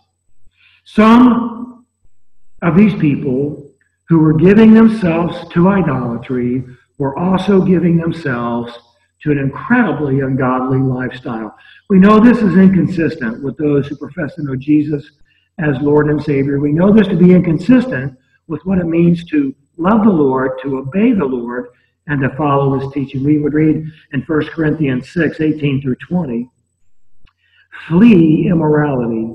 Some 0.85 1.87
of 2.61 2.76
these 2.76 2.92
people 2.96 3.72
who 4.11 4.18
were 4.18 4.35
giving 4.35 4.74
themselves 4.74 5.48
to 5.55 5.70
idolatry 5.70 6.62
were 6.98 7.18
also 7.18 7.62
giving 7.62 7.96
themselves 7.96 8.79
to 9.22 9.33
an 9.33 9.38
incredibly 9.38 10.20
ungodly 10.20 10.81
lifestyle. 10.81 11.57
We 11.88 11.98
know 11.98 12.20
this 12.20 12.42
is 12.42 12.59
inconsistent 12.59 13.42
with 13.42 13.57
those 13.57 13.87
who 13.87 13.96
profess 13.96 14.35
to 14.35 14.42
know 14.42 14.55
Jesus 14.55 15.12
as 15.61 15.81
Lord 15.81 16.11
and 16.11 16.22
Savior. 16.22 16.61
We 16.61 16.72
know 16.72 16.92
this 16.92 17.09
to 17.09 17.16
be 17.16 17.33
inconsistent 17.33 18.18
with 18.48 18.61
what 18.66 18.76
it 18.76 18.85
means 18.85 19.24
to 19.31 19.55
love 19.77 20.05
the 20.05 20.11
Lord, 20.11 20.53
to 20.62 20.79
obey 20.79 21.12
the 21.12 21.25
Lord, 21.25 21.69
and 22.07 22.21
to 22.23 22.37
follow 22.37 22.79
his 22.79 22.93
teaching. 22.93 23.25
We 23.25 23.39
would 23.39 23.55
read 23.55 23.85
in 24.12 24.23
1 24.23 24.47
Corinthians 24.49 25.11
6 25.12 25.41
18 25.41 25.83
through 25.83 25.97
20 26.09 26.51
Flee 27.89 28.49
immorality. 28.49 29.33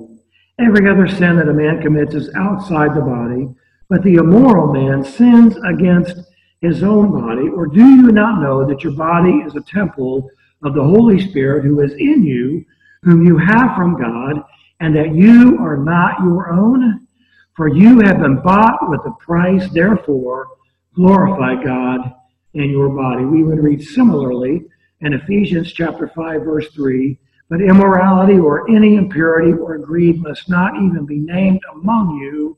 Every 0.59 0.89
other 0.89 1.07
sin 1.07 1.37
that 1.37 1.47
a 1.47 1.53
man 1.53 1.81
commits 1.81 2.13
is 2.13 2.33
outside 2.35 2.95
the 2.95 3.01
body, 3.01 3.47
but 3.89 4.03
the 4.03 4.15
immoral 4.15 4.73
man 4.73 5.03
sins 5.03 5.55
against 5.65 6.17
his 6.61 6.83
own 6.83 7.11
body. 7.11 7.49
Or 7.49 7.67
do 7.67 7.79
you 7.79 8.11
not 8.11 8.41
know 8.41 8.67
that 8.67 8.83
your 8.83 8.93
body 8.93 9.31
is 9.45 9.55
a 9.55 9.61
temple 9.61 10.29
of 10.63 10.73
the 10.73 10.83
Holy 10.83 11.19
Spirit 11.29 11.65
who 11.65 11.81
is 11.81 11.93
in 11.93 12.23
you, 12.23 12.65
whom 13.03 13.25
you 13.25 13.37
have 13.37 13.75
from 13.75 13.99
God, 13.99 14.43
and 14.79 14.95
that 14.95 15.15
you 15.15 15.57
are 15.59 15.77
not 15.77 16.19
your 16.21 16.51
own? 16.51 17.07
For 17.55 17.67
you 17.67 17.99
have 18.01 18.21
been 18.21 18.41
bought 18.41 18.89
with 18.89 19.01
a 19.05 19.11
price, 19.19 19.69
therefore 19.71 20.47
glorify 20.95 21.61
God 21.61 22.13
in 22.53 22.69
your 22.69 22.89
body. 22.89 23.25
We 23.25 23.43
would 23.43 23.59
read 23.59 23.81
similarly 23.81 24.63
in 25.01 25.13
Ephesians 25.13 25.73
chapter 25.73 26.07
5, 26.07 26.43
verse 26.43 26.67
3. 26.73 27.17
But 27.49 27.61
immorality 27.61 28.39
or 28.39 28.69
any 28.71 28.95
impurity 28.95 29.51
or 29.51 29.77
greed 29.77 30.21
must 30.21 30.49
not 30.49 30.75
even 30.77 31.05
be 31.05 31.19
named 31.19 31.59
among 31.73 32.17
you, 32.21 32.57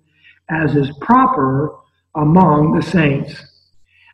as 0.49 0.75
is 0.75 0.95
proper 1.01 1.75
among 2.15 2.75
the 2.75 2.83
saints. 2.83 3.33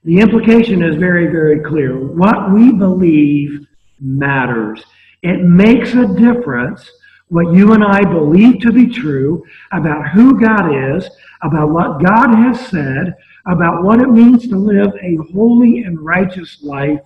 The 0.06 0.20
implication 0.20 0.82
is 0.82 0.96
very, 0.96 1.28
very 1.28 1.60
clear. 1.60 1.98
What 1.98 2.54
we 2.54 2.72
believe 2.72 3.68
matters. 4.00 4.82
It 5.22 5.44
makes 5.44 5.94
a 5.94 6.08
difference 6.08 6.90
what 7.30 7.54
you 7.54 7.74
and 7.74 7.84
I 7.84 8.02
believe 8.02 8.60
to 8.62 8.72
be 8.72 8.88
true 8.88 9.44
about 9.72 10.10
who 10.10 10.40
God 10.40 10.96
is, 10.96 11.10
about 11.44 11.70
what 11.70 12.04
God 12.04 12.36
has 12.36 12.68
said, 12.68 13.14
about 13.48 13.84
what 13.84 14.02
it 14.02 14.10
means 14.10 14.48
to 14.48 14.58
live 14.58 14.92
a 15.02 15.16
holy 15.32 15.84
and 15.84 16.00
righteous 16.00 16.62
life 16.64 17.02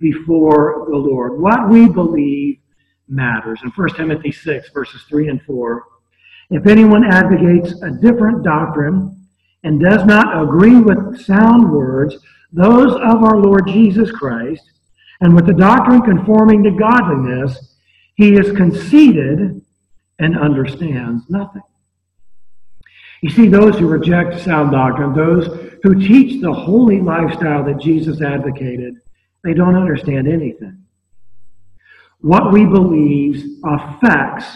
before 0.00 0.86
the 0.90 0.96
Lord. 0.96 1.40
What 1.40 1.68
we 1.68 1.88
believe 1.88 2.58
matters. 3.08 3.60
In 3.62 3.70
1 3.70 3.88
Timothy 3.94 4.32
6, 4.32 4.70
verses 4.70 5.02
3 5.08 5.28
and 5.28 5.42
4, 5.42 5.84
if 6.50 6.66
anyone 6.66 7.04
advocates 7.04 7.80
a 7.82 7.90
different 7.90 8.42
doctrine 8.42 9.26
and 9.64 9.80
does 9.80 10.04
not 10.04 10.42
agree 10.42 10.80
with 10.80 11.20
sound 11.24 11.70
words, 11.70 12.16
those 12.52 12.94
of 12.94 13.22
our 13.22 13.36
Lord 13.36 13.66
Jesus 13.68 14.10
Christ, 14.10 14.62
and 15.20 15.34
with 15.34 15.46
the 15.46 15.54
doctrine 15.54 16.02
conforming 16.02 16.62
to 16.64 16.70
godliness, 16.70 17.76
he 18.14 18.34
is 18.34 18.56
conceited 18.56 19.60
and 20.18 20.38
understands 20.38 21.24
nothing. 21.28 21.62
You 23.22 23.30
see, 23.30 23.48
those 23.48 23.78
who 23.78 23.88
reject 23.88 24.40
sound 24.40 24.72
doctrine, 24.72 25.12
those 25.14 25.46
who 25.82 25.94
teach 25.94 26.40
the 26.40 26.52
holy 26.52 27.00
lifestyle 27.00 27.64
that 27.64 27.80
Jesus 27.80 28.22
advocated, 28.22 28.94
they 29.42 29.54
don't 29.54 29.76
understand 29.76 30.28
anything. 30.28 30.84
What 32.20 32.52
we 32.52 32.64
believe 32.64 33.60
affects 33.64 34.46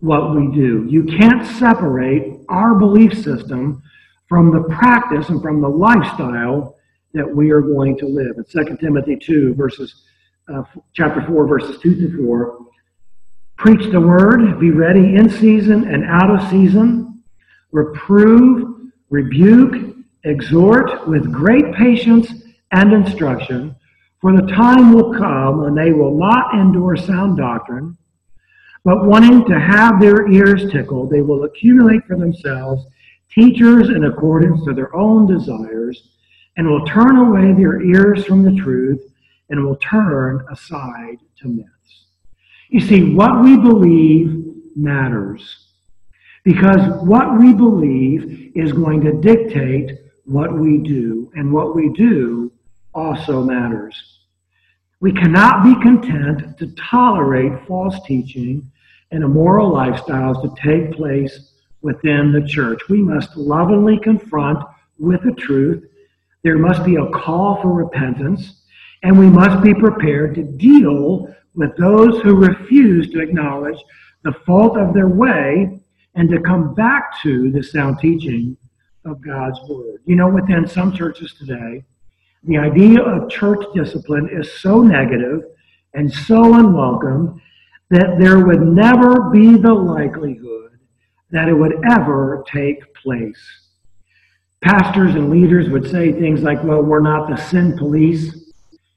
what 0.00 0.34
we 0.34 0.54
do. 0.54 0.86
You 0.88 1.04
can't 1.04 1.46
separate 1.46 2.40
our 2.48 2.74
belief 2.74 3.12
system 3.22 3.82
from 4.28 4.50
the 4.50 4.62
practice 4.74 5.28
and 5.28 5.42
from 5.42 5.60
the 5.60 5.68
lifestyle 5.68 6.76
that 7.12 7.28
we 7.28 7.50
are 7.50 7.60
going 7.60 7.98
to 7.98 8.06
live. 8.06 8.36
In 8.38 8.44
2 8.44 8.76
Timothy 8.76 9.16
2, 9.16 9.54
verses, 9.54 10.02
uh, 10.52 10.62
chapter 10.94 11.22
4, 11.26 11.46
verses 11.46 11.80
2 11.80 11.94
to 11.96 12.24
4, 12.24 12.58
Preach 13.60 13.92
the 13.92 14.00
word, 14.00 14.58
be 14.58 14.70
ready 14.70 15.16
in 15.16 15.28
season 15.28 15.86
and 15.86 16.02
out 16.06 16.30
of 16.30 16.48
season. 16.48 17.22
Reprove, 17.72 18.90
rebuke, 19.10 19.96
exhort 20.24 21.06
with 21.06 21.30
great 21.30 21.74
patience 21.74 22.32
and 22.72 22.94
instruction, 22.94 23.76
for 24.18 24.34
the 24.34 24.46
time 24.46 24.94
will 24.94 25.12
come 25.12 25.60
when 25.62 25.74
they 25.74 25.92
will 25.92 26.16
not 26.16 26.54
endure 26.54 26.96
sound 26.96 27.36
doctrine, 27.36 27.98
but 28.82 29.04
wanting 29.04 29.44
to 29.44 29.60
have 29.60 30.00
their 30.00 30.32
ears 30.32 30.72
tickled, 30.72 31.10
they 31.10 31.20
will 31.20 31.44
accumulate 31.44 32.02
for 32.06 32.16
themselves 32.16 32.86
teachers 33.30 33.90
in 33.90 34.06
accordance 34.06 34.64
to 34.64 34.72
their 34.72 34.96
own 34.96 35.26
desires, 35.26 36.16
and 36.56 36.66
will 36.66 36.86
turn 36.86 37.18
away 37.18 37.52
their 37.52 37.82
ears 37.82 38.24
from 38.24 38.42
the 38.42 38.58
truth, 38.58 39.02
and 39.50 39.62
will 39.62 39.76
turn 39.76 40.46
aside 40.50 41.18
to 41.36 41.48
myths. 41.48 41.79
You 42.70 42.80
see, 42.80 43.14
what 43.14 43.42
we 43.42 43.56
believe 43.56 44.54
matters. 44.76 45.66
Because 46.44 47.02
what 47.02 47.38
we 47.38 47.52
believe 47.52 48.52
is 48.54 48.72
going 48.72 49.00
to 49.02 49.20
dictate 49.20 49.98
what 50.24 50.56
we 50.56 50.78
do, 50.78 51.30
and 51.34 51.52
what 51.52 51.74
we 51.74 51.88
do 51.90 52.52
also 52.94 53.42
matters. 53.42 54.20
We 55.00 55.12
cannot 55.12 55.64
be 55.64 55.74
content 55.82 56.56
to 56.58 56.68
tolerate 56.76 57.66
false 57.66 57.96
teaching 58.06 58.70
and 59.10 59.24
immoral 59.24 59.72
lifestyles 59.72 60.40
to 60.42 60.62
take 60.62 60.92
place 60.92 61.52
within 61.82 62.32
the 62.32 62.46
church. 62.46 62.80
We 62.88 63.02
must 63.02 63.36
lovingly 63.36 63.98
confront 63.98 64.64
with 64.98 65.22
the 65.24 65.32
truth. 65.32 65.84
There 66.44 66.58
must 66.58 66.84
be 66.84 66.96
a 66.96 67.10
call 67.10 67.60
for 67.60 67.72
repentance, 67.72 68.62
and 69.02 69.18
we 69.18 69.26
must 69.26 69.62
be 69.62 69.74
prepared 69.74 70.36
to 70.36 70.42
deal 70.44 71.34
with 71.60 71.76
those 71.76 72.18
who 72.22 72.34
refuse 72.34 73.10
to 73.10 73.20
acknowledge 73.20 73.78
the 74.24 74.32
fault 74.46 74.78
of 74.78 74.94
their 74.94 75.08
way 75.08 75.78
and 76.14 76.30
to 76.30 76.40
come 76.40 76.74
back 76.74 77.20
to 77.22 77.50
the 77.52 77.62
sound 77.62 77.98
teaching 78.00 78.56
of 79.04 79.20
God's 79.20 79.60
Word. 79.68 80.00
You 80.06 80.16
know, 80.16 80.28
within 80.30 80.66
some 80.66 80.90
churches 80.90 81.34
today, 81.34 81.84
the 82.44 82.56
idea 82.56 83.02
of 83.02 83.28
church 83.28 83.62
discipline 83.74 84.30
is 84.32 84.50
so 84.60 84.80
negative 84.80 85.42
and 85.92 86.10
so 86.10 86.54
unwelcome 86.54 87.42
that 87.90 88.16
there 88.18 88.46
would 88.46 88.62
never 88.62 89.28
be 89.28 89.58
the 89.58 89.74
likelihood 89.74 90.78
that 91.30 91.48
it 91.48 91.54
would 91.54 91.74
ever 91.90 92.42
take 92.50 92.94
place. 92.94 93.40
Pastors 94.62 95.14
and 95.14 95.28
leaders 95.28 95.68
would 95.68 95.90
say 95.90 96.10
things 96.10 96.42
like, 96.42 96.64
well, 96.64 96.82
we're 96.82 97.00
not 97.00 97.28
the 97.28 97.36
sin 97.36 97.76
police. 97.76 98.39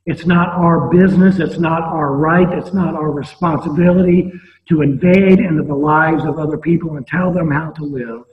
It's 0.06 0.26
not 0.26 0.50
our 0.50 0.89
business. 0.89 1.39
It's 1.39 1.60
not 1.60 1.82
our 1.82 2.13
right. 2.13 2.52
It's 2.58 2.74
not 2.74 2.96
our 2.96 3.12
responsibility 3.12 4.32
to 4.70 4.82
invade 4.82 5.39
into 5.39 5.63
the 5.63 5.76
lives 5.76 6.26
of 6.26 6.39
other 6.39 6.58
people 6.58 6.98
and 6.98 7.08
tell 7.08 7.32
them 7.32 7.52
how 7.52 7.72
to 7.72 7.84
live. 7.84 8.24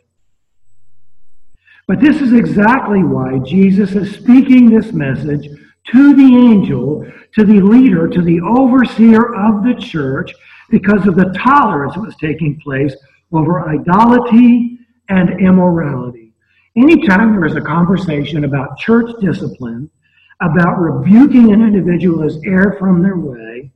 But 1.86 2.00
this 2.00 2.20
is 2.20 2.32
exactly 2.32 3.02
why 3.02 3.38
Jesus 3.38 3.92
is 3.92 4.14
speaking 4.14 4.70
this 4.70 4.92
message 4.92 5.48
to 5.92 6.14
the 6.14 6.36
angel, 6.36 7.04
to 7.34 7.44
the 7.44 7.60
leader, 7.60 8.06
to 8.08 8.22
the 8.22 8.40
overseer 8.40 9.34
of 9.34 9.64
the 9.64 9.74
church, 9.74 10.32
because 10.70 11.06
of 11.06 11.16
the 11.16 11.36
tolerance 11.36 11.94
that 11.94 12.00
was 12.00 12.14
taking 12.16 12.60
place 12.60 12.94
over 13.32 13.68
idolatry 13.68 14.78
and 15.08 15.40
immorality. 15.40 16.32
Anytime 16.76 17.32
there 17.32 17.46
is 17.46 17.56
a 17.56 17.60
conversation 17.60 18.44
about 18.44 18.78
church 18.78 19.10
discipline, 19.20 19.90
about 20.40 20.80
rebuking 20.80 21.52
an 21.52 21.60
individual 21.60 22.24
as 22.24 22.38
err 22.44 22.76
from 22.78 23.02
their 23.02 23.16
way, 23.16 23.70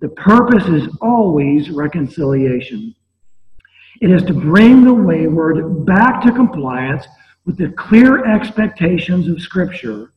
the 0.00 0.08
purpose 0.10 0.66
is 0.68 0.88
always 1.00 1.70
reconciliation. 1.70 2.94
It 4.00 4.10
is 4.10 4.22
to 4.24 4.34
bring 4.34 4.84
the 4.84 4.94
wayward 4.94 5.86
back 5.86 6.22
to 6.24 6.32
compliance 6.32 7.06
with 7.44 7.58
the 7.58 7.70
clear 7.70 8.24
expectations 8.26 9.28
of 9.28 9.40
Scripture, 9.40 10.12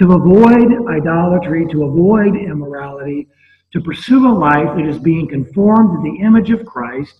to 0.00 0.12
avoid 0.12 0.88
idolatry, 0.88 1.66
to 1.70 1.84
avoid 1.84 2.34
immorality, 2.34 3.28
to 3.72 3.80
pursue 3.80 4.26
a 4.26 4.32
life 4.32 4.76
that 4.76 4.86
is 4.86 4.98
being 4.98 5.28
conformed 5.28 5.96
to 5.96 6.10
the 6.10 6.24
image 6.24 6.50
of 6.50 6.66
Christ, 6.66 7.14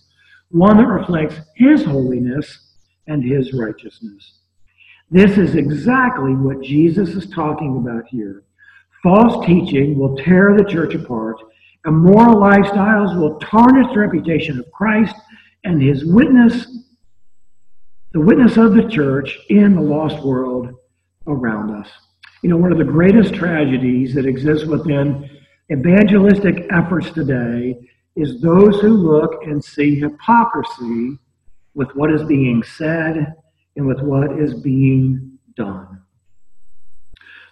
one 0.49 0.77
that 0.77 0.87
reflects 0.87 1.39
His 1.55 1.83
holiness 1.83 2.73
and 3.07 3.23
His 3.23 3.53
righteousness. 3.53 4.39
This 5.11 5.37
is 5.37 5.55
exactly 5.55 6.33
what 6.33 6.61
Jesus 6.61 7.09
is 7.09 7.29
talking 7.29 7.77
about 7.77 8.05
here. 8.07 8.43
False 9.03 9.45
teaching 9.45 9.97
will 9.99 10.15
tear 10.15 10.55
the 10.57 10.63
church 10.63 10.95
apart. 10.95 11.37
Immoral 11.85 12.37
lifestyles 12.37 13.19
will 13.19 13.37
tarnish 13.39 13.93
the 13.93 13.99
reputation 13.99 14.57
of 14.59 14.71
Christ 14.71 15.15
and 15.65 15.81
his 15.81 16.05
witness, 16.05 16.65
the 18.13 18.21
witness 18.21 18.57
of 18.57 18.73
the 18.73 18.87
church 18.87 19.37
in 19.49 19.75
the 19.75 19.81
lost 19.81 20.23
world 20.23 20.73
around 21.27 21.71
us. 21.71 21.89
You 22.41 22.49
know, 22.49 22.57
one 22.57 22.71
of 22.71 22.77
the 22.77 22.83
greatest 22.83 23.33
tragedies 23.33 24.13
that 24.15 24.25
exists 24.25 24.65
within 24.65 25.29
evangelistic 25.71 26.65
efforts 26.71 27.11
today 27.11 27.77
is 28.15 28.41
those 28.41 28.79
who 28.79 28.89
look 28.89 29.43
and 29.43 29.63
see 29.63 29.99
hypocrisy 29.99 31.17
with 31.73 31.89
what 31.95 32.11
is 32.11 32.23
being 32.23 32.63
said 32.63 33.33
and 33.75 33.87
with 33.87 34.01
what 34.01 34.39
is 34.39 34.53
being 34.53 35.37
done. 35.55 36.01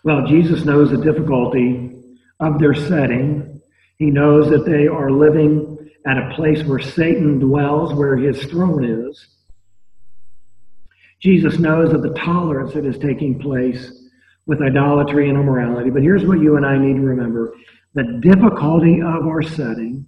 Well, 0.03 0.25
Jesus 0.25 0.65
knows 0.65 0.89
the 0.89 0.97
difficulty 0.97 1.95
of 2.39 2.59
their 2.59 2.73
setting. 2.73 3.61
He 3.97 4.07
knows 4.07 4.49
that 4.49 4.65
they 4.65 4.87
are 4.87 5.11
living 5.11 5.89
at 6.07 6.17
a 6.17 6.33
place 6.35 6.63
where 6.63 6.79
Satan 6.79 7.39
dwells, 7.39 7.93
where 7.93 8.17
his 8.17 8.43
throne 8.45 8.83
is. 8.83 9.27
Jesus 11.19 11.59
knows 11.59 11.93
of 11.93 12.01
the 12.01 12.13
tolerance 12.15 12.73
that 12.73 12.85
is 12.85 12.97
taking 12.97 13.39
place 13.39 13.91
with 14.47 14.61
idolatry 14.61 15.29
and 15.29 15.37
immorality. 15.37 15.91
But 15.91 16.01
here's 16.01 16.25
what 16.25 16.39
you 16.39 16.57
and 16.57 16.65
I 16.65 16.77
need 16.79 16.95
to 16.95 17.01
remember 17.01 17.53
the 17.93 18.19
difficulty 18.21 19.01
of 19.01 19.27
our 19.27 19.43
setting, 19.43 20.07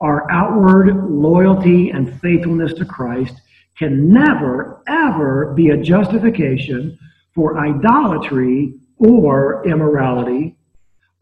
our 0.00 0.30
outward 0.30 1.10
loyalty 1.10 1.90
and 1.90 2.18
faithfulness 2.20 2.72
to 2.74 2.84
Christ 2.84 3.34
can 3.80 4.12
never, 4.12 4.82
ever 4.86 5.54
be 5.56 5.70
a 5.70 5.76
justification 5.76 6.98
for 7.34 7.58
idolatry 7.58 8.74
or 8.98 9.66
immorality 9.66 10.54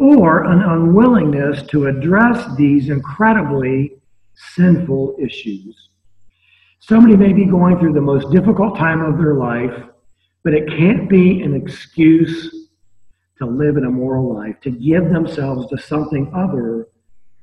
or 0.00 0.42
an 0.42 0.60
unwillingness 0.62 1.62
to 1.68 1.86
address 1.86 2.44
these 2.56 2.88
incredibly 2.88 3.92
sinful 4.56 5.14
issues. 5.20 5.90
Somebody 6.80 7.16
may 7.16 7.32
be 7.32 7.44
going 7.44 7.78
through 7.78 7.92
the 7.92 8.00
most 8.00 8.32
difficult 8.32 8.76
time 8.76 9.02
of 9.02 9.18
their 9.18 9.34
life, 9.34 9.84
but 10.42 10.52
it 10.52 10.68
can't 10.68 11.08
be 11.08 11.42
an 11.42 11.54
excuse 11.54 12.66
to 13.38 13.46
live 13.46 13.76
an 13.76 13.84
immoral 13.84 14.34
life, 14.34 14.60
to 14.62 14.70
give 14.70 15.10
themselves 15.10 15.68
to 15.68 15.78
something 15.78 16.32
other 16.34 16.88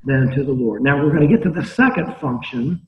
than 0.03 0.29
to 0.31 0.43
the 0.43 0.51
Lord. 0.51 0.83
Now, 0.83 1.01
we're 1.01 1.15
going 1.15 1.27
to 1.27 1.33
get 1.33 1.43
to 1.43 1.49
the 1.49 1.65
second 1.65 2.17
function 2.17 2.85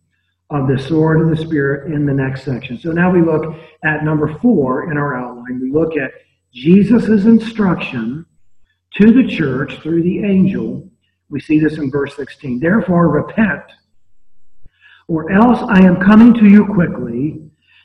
of 0.50 0.68
the 0.68 0.80
sword 0.80 1.22
of 1.22 1.30
the 1.30 1.44
Spirit 1.46 1.92
in 1.92 2.06
the 2.06 2.14
next 2.14 2.44
section. 2.44 2.80
So 2.80 2.92
now 2.92 3.12
we 3.12 3.22
look 3.22 3.56
at 3.84 4.04
number 4.04 4.38
four 4.40 4.90
in 4.92 4.98
our 4.98 5.18
outline. 5.18 5.60
We 5.62 5.72
look 5.72 5.98
at 5.98 6.12
Jesus' 6.54 7.26
instruction 7.26 8.26
to 8.96 9.12
the 9.12 9.28
church 9.28 9.80
through 9.82 10.04
the 10.04 10.24
angel. 10.24 10.90
We 11.30 11.42
see 11.42 11.60
this 11.60 11.78
in 11.78 11.92
verse 11.92 12.16
16. 12.16 12.60
Therefore, 12.60 13.10
repent, 13.10 13.64
or 15.10 15.32
else 15.32 15.60
I 15.68 15.80
am 15.84 16.02
coming 16.02 16.34
to 16.36 16.46
you 16.46 16.66
quickly, 16.66 17.42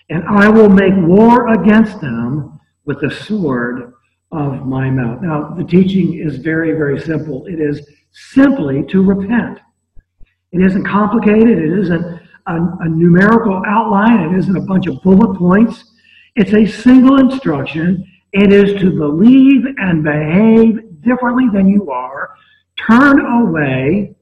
and 0.09 0.25
I 0.29 0.48
will 0.48 0.68
make 0.68 0.94
war 0.96 1.53
against 1.55 2.01
them 2.01 2.61
with 2.85 3.01
the 3.01 3.11
sword 3.11 3.92
of 4.31 4.66
my 4.66 4.88
mouth. 4.88 5.20
Now, 5.20 5.55
the 5.55 5.64
teaching 5.64 6.14
is 6.14 6.37
very, 6.37 6.72
very 6.72 7.01
simple. 7.01 7.44
It 7.46 7.61
is 7.61 7.87
simply 8.12 8.85
to 8.85 9.03
repent. 9.03 9.59
It 10.53 10.62
isn't 10.62 10.85
complicated. 10.85 11.59
It 11.59 11.79
isn't 11.81 12.21
a, 12.46 12.57
a 12.81 12.88
numerical 12.88 13.62
outline. 13.66 14.33
It 14.33 14.38
isn't 14.38 14.57
a 14.57 14.62
bunch 14.62 14.87
of 14.87 15.02
bullet 15.02 15.38
points. 15.38 15.85
It's 16.37 16.52
a 16.52 16.66
single 16.66 17.18
instruction. 17.18 18.07
It 18.33 18.52
is 18.52 18.81
to 18.81 18.90
believe 18.90 19.64
and 19.78 20.02
behave 20.02 21.02
differently 21.02 21.48
than 21.52 21.68
you 21.68 21.90
are. 21.90 22.35
Turn 22.87 23.20
away 23.20 24.14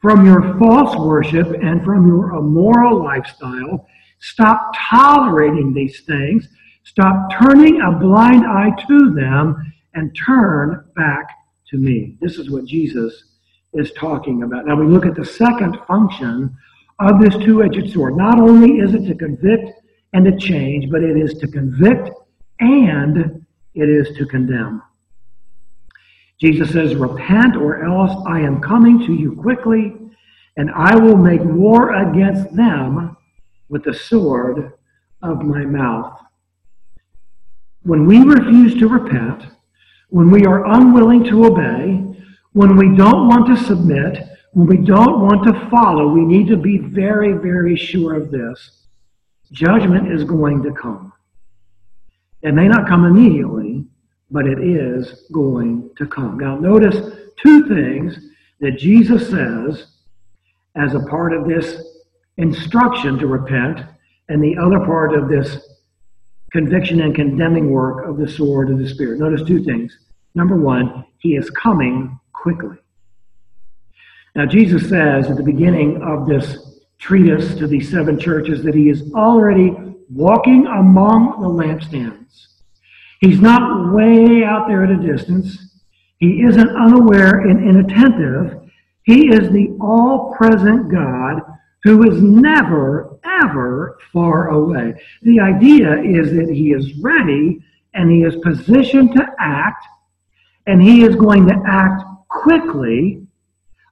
from 0.00 0.26
your 0.26 0.58
false 0.58 0.96
worship 0.96 1.46
and 1.62 1.84
from 1.84 2.06
your 2.06 2.34
immoral 2.34 3.02
lifestyle. 3.02 3.86
Stop 4.20 4.74
tolerating 4.90 5.72
these 5.74 6.00
things. 6.02 6.48
Stop 6.84 7.30
turning 7.38 7.80
a 7.80 7.92
blind 7.92 8.46
eye 8.46 8.70
to 8.88 9.14
them 9.14 9.72
and 9.94 10.16
turn 10.26 10.84
back 10.96 11.28
to 11.70 11.76
me. 11.76 12.16
This 12.20 12.38
is 12.38 12.50
what 12.50 12.64
Jesus 12.64 13.24
is 13.72 13.92
talking 13.92 14.42
about. 14.42 14.66
Now 14.66 14.76
we 14.76 14.86
look 14.86 15.06
at 15.06 15.14
the 15.14 15.24
second 15.24 15.78
function 15.86 16.56
of 17.00 17.20
this 17.20 17.34
two 17.44 17.62
edged 17.62 17.92
sword. 17.92 18.16
Not 18.16 18.38
only 18.38 18.78
is 18.78 18.94
it 18.94 19.06
to 19.06 19.14
convict 19.14 19.80
and 20.12 20.24
to 20.24 20.36
change, 20.36 20.90
but 20.90 21.02
it 21.02 21.16
is 21.16 21.34
to 21.38 21.48
convict 21.48 22.10
and 22.60 23.44
it 23.74 23.88
is 23.88 24.16
to 24.16 24.26
condemn. 24.26 24.82
Jesus 26.40 26.70
says, 26.70 26.94
Repent, 26.94 27.56
or 27.56 27.84
else 27.84 28.24
I 28.26 28.40
am 28.40 28.60
coming 28.60 29.04
to 29.06 29.14
you 29.14 29.34
quickly, 29.34 29.94
and 30.56 30.70
I 30.74 30.96
will 30.96 31.16
make 31.16 31.42
war 31.42 31.94
against 31.94 32.54
them 32.54 33.16
with 33.68 33.84
the 33.84 33.94
sword 33.94 34.72
of 35.22 35.42
my 35.42 35.64
mouth. 35.64 36.20
When 37.82 38.06
we 38.06 38.20
refuse 38.20 38.74
to 38.78 38.88
repent, 38.88 39.46
when 40.10 40.30
we 40.30 40.46
are 40.46 40.66
unwilling 40.66 41.24
to 41.24 41.46
obey, 41.46 42.04
when 42.52 42.76
we 42.76 42.96
don't 42.96 43.26
want 43.26 43.46
to 43.48 43.64
submit, 43.64 44.18
when 44.54 44.68
we 44.68 44.76
don't 44.76 45.20
want 45.20 45.42
to 45.44 45.68
follow, 45.68 46.06
we 46.06 46.24
need 46.24 46.46
to 46.46 46.56
be 46.56 46.78
very, 46.78 47.32
very 47.32 47.76
sure 47.76 48.14
of 48.14 48.30
this. 48.30 48.86
Judgment 49.50 50.12
is 50.12 50.22
going 50.22 50.62
to 50.62 50.72
come. 50.72 51.12
It 52.42 52.54
may 52.54 52.68
not 52.68 52.86
come 52.86 53.04
immediately, 53.04 53.84
but 54.30 54.46
it 54.46 54.60
is 54.60 55.26
going 55.32 55.90
to 55.98 56.06
come. 56.06 56.38
Now, 56.38 56.56
notice 56.56 57.16
two 57.36 57.68
things 57.68 58.18
that 58.60 58.78
Jesus 58.78 59.28
says 59.28 59.86
as 60.76 60.94
a 60.94 61.00
part 61.00 61.32
of 61.32 61.48
this 61.48 61.82
instruction 62.36 63.18
to 63.18 63.26
repent, 63.26 63.80
and 64.28 64.42
the 64.42 64.56
other 64.56 64.78
part 64.86 65.14
of 65.14 65.28
this 65.28 65.68
conviction 66.52 67.00
and 67.00 67.14
condemning 67.14 67.70
work 67.70 68.06
of 68.06 68.18
the 68.18 68.28
sword 68.28 68.70
of 68.70 68.78
the 68.78 68.88
Spirit. 68.88 69.18
Notice 69.18 69.46
two 69.46 69.64
things. 69.64 69.98
Number 70.34 70.56
one, 70.56 71.04
he 71.18 71.36
is 71.36 71.50
coming 71.50 72.18
quickly. 72.32 72.76
Now, 74.34 74.46
Jesus 74.46 74.88
says 74.88 75.30
at 75.30 75.36
the 75.36 75.42
beginning 75.44 76.02
of 76.02 76.26
this 76.26 76.80
treatise 76.98 77.54
to 77.54 77.66
these 77.66 77.90
seven 77.90 78.18
churches 78.18 78.64
that 78.64 78.74
he 78.74 78.88
is 78.88 79.12
already 79.14 79.72
walking 80.10 80.66
among 80.66 81.40
the 81.40 81.48
lampstands. 81.48 82.46
He's 83.20 83.40
not 83.40 83.94
way 83.94 84.42
out 84.44 84.66
there 84.66 84.84
at 84.84 84.90
a 84.90 84.96
distance. 84.96 85.80
He 86.18 86.42
isn't 86.42 86.68
unaware 86.68 87.40
and 87.40 87.68
inattentive. 87.68 88.60
He 89.04 89.28
is 89.28 89.50
the 89.50 89.76
all 89.80 90.34
present 90.36 90.90
God 90.90 91.40
who 91.84 92.10
is 92.10 92.20
never, 92.20 93.18
ever 93.24 93.98
far 94.12 94.48
away. 94.48 94.94
The 95.22 95.38
idea 95.38 96.02
is 96.02 96.32
that 96.32 96.50
he 96.50 96.72
is 96.72 96.98
ready 97.00 97.60
and 97.92 98.10
he 98.10 98.22
is 98.22 98.36
positioned 98.36 99.14
to 99.14 99.26
act, 99.38 99.84
and 100.66 100.82
he 100.82 101.04
is 101.04 101.14
going 101.14 101.46
to 101.46 101.62
act 101.66 102.02
quickly 102.28 103.23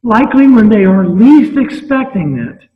likely 0.02 0.48
when 0.48 0.68
they 0.68 0.84
are 0.84 1.06
least 1.06 1.56
expecting 1.56 2.38
it. 2.38 2.68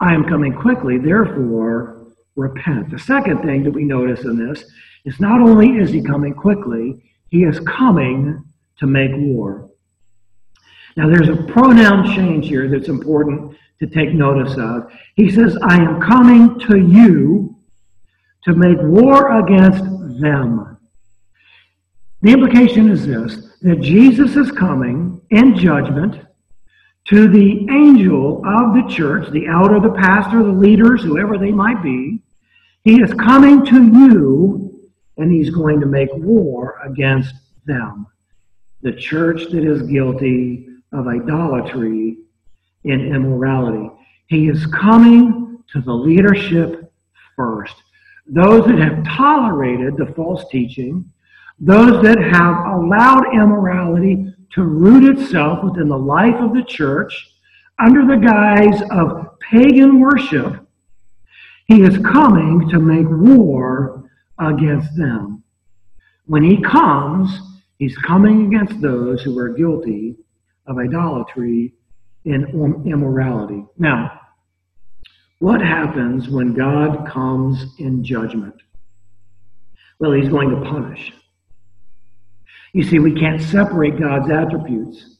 I 0.00 0.14
am 0.14 0.24
coming 0.24 0.54
quickly, 0.54 0.98
therefore 0.98 2.06
repent. 2.36 2.90
The 2.90 2.98
second 2.98 3.42
thing 3.42 3.64
that 3.64 3.72
we 3.72 3.84
notice 3.84 4.24
in 4.24 4.38
this 4.38 4.64
is 5.04 5.20
not 5.20 5.40
only 5.40 5.76
is 5.76 5.90
he 5.90 6.02
coming 6.02 6.34
quickly, 6.34 7.02
he 7.30 7.44
is 7.44 7.60
coming 7.60 8.44
to 8.78 8.86
make 8.86 9.10
war. 9.14 9.70
Now, 10.96 11.08
there's 11.08 11.28
a 11.28 11.42
pronoun 11.44 12.14
change 12.14 12.48
here 12.48 12.68
that's 12.68 12.88
important 12.88 13.56
to 13.80 13.86
take 13.86 14.12
notice 14.12 14.56
of. 14.56 14.90
He 15.14 15.30
says, 15.30 15.56
I 15.62 15.76
am 15.76 16.00
coming 16.00 16.58
to 16.60 16.78
you 16.78 17.56
to 18.44 18.54
make 18.54 18.78
war 18.80 19.38
against 19.40 19.84
them. 20.20 20.78
The 22.22 22.32
implication 22.32 22.90
is 22.90 23.06
this 23.06 23.47
that 23.62 23.80
Jesus 23.80 24.36
is 24.36 24.50
coming 24.52 25.20
in 25.30 25.56
judgment 25.56 26.20
to 27.08 27.28
the 27.28 27.66
angel 27.70 28.42
of 28.46 28.74
the 28.74 28.94
church, 28.94 29.30
the 29.30 29.46
elder, 29.46 29.80
the 29.80 29.94
pastor, 29.94 30.42
the 30.42 30.52
leaders, 30.52 31.02
whoever 31.02 31.38
they 31.38 31.50
might 31.50 31.82
be. 31.82 32.20
He 32.84 33.00
is 33.00 33.12
coming 33.14 33.64
to 33.66 33.82
you 33.82 34.90
and 35.16 35.32
he's 35.32 35.50
going 35.50 35.80
to 35.80 35.86
make 35.86 36.10
war 36.12 36.80
against 36.84 37.34
them. 37.66 38.06
The 38.82 38.92
church 38.92 39.50
that 39.50 39.64
is 39.64 39.82
guilty 39.82 40.68
of 40.92 41.08
idolatry 41.08 42.18
and 42.84 43.14
immorality. 43.14 43.90
He 44.28 44.48
is 44.48 44.66
coming 44.66 45.58
to 45.72 45.80
the 45.80 45.92
leadership 45.92 46.92
first. 47.34 47.74
Those 48.26 48.66
that 48.66 48.78
have 48.78 49.04
tolerated 49.16 49.96
the 49.96 50.12
false 50.14 50.44
teaching, 50.50 51.10
those 51.60 52.02
that 52.02 52.18
have 52.18 52.66
allowed 52.66 53.34
immorality 53.34 54.32
to 54.54 54.62
root 54.62 55.18
itself 55.18 55.64
within 55.64 55.88
the 55.88 55.98
life 55.98 56.36
of 56.36 56.54
the 56.54 56.64
church 56.64 57.30
under 57.78 58.06
the 58.06 58.16
guise 58.16 58.82
of 58.90 59.38
pagan 59.40 60.00
worship, 60.00 60.66
he 61.66 61.82
is 61.82 61.98
coming 61.98 62.68
to 62.70 62.78
make 62.78 63.06
war 63.08 64.10
against 64.38 64.96
them. 64.96 65.42
When 66.26 66.42
he 66.42 66.62
comes, 66.62 67.40
he's 67.78 67.96
coming 67.98 68.46
against 68.46 68.80
those 68.80 69.22
who 69.22 69.38
are 69.38 69.50
guilty 69.50 70.16
of 70.66 70.78
idolatry 70.78 71.74
and 72.24 72.86
immorality. 72.86 73.64
Now, 73.78 74.20
what 75.40 75.60
happens 75.60 76.28
when 76.28 76.52
God 76.52 77.08
comes 77.08 77.64
in 77.78 78.04
judgment? 78.04 78.54
Well, 79.98 80.12
he's 80.12 80.28
going 80.28 80.50
to 80.50 80.68
punish. 80.68 81.12
You 82.72 82.82
see, 82.82 82.98
we 82.98 83.12
can't 83.12 83.40
separate 83.40 83.98
God's 83.98 84.30
attributes. 84.30 85.16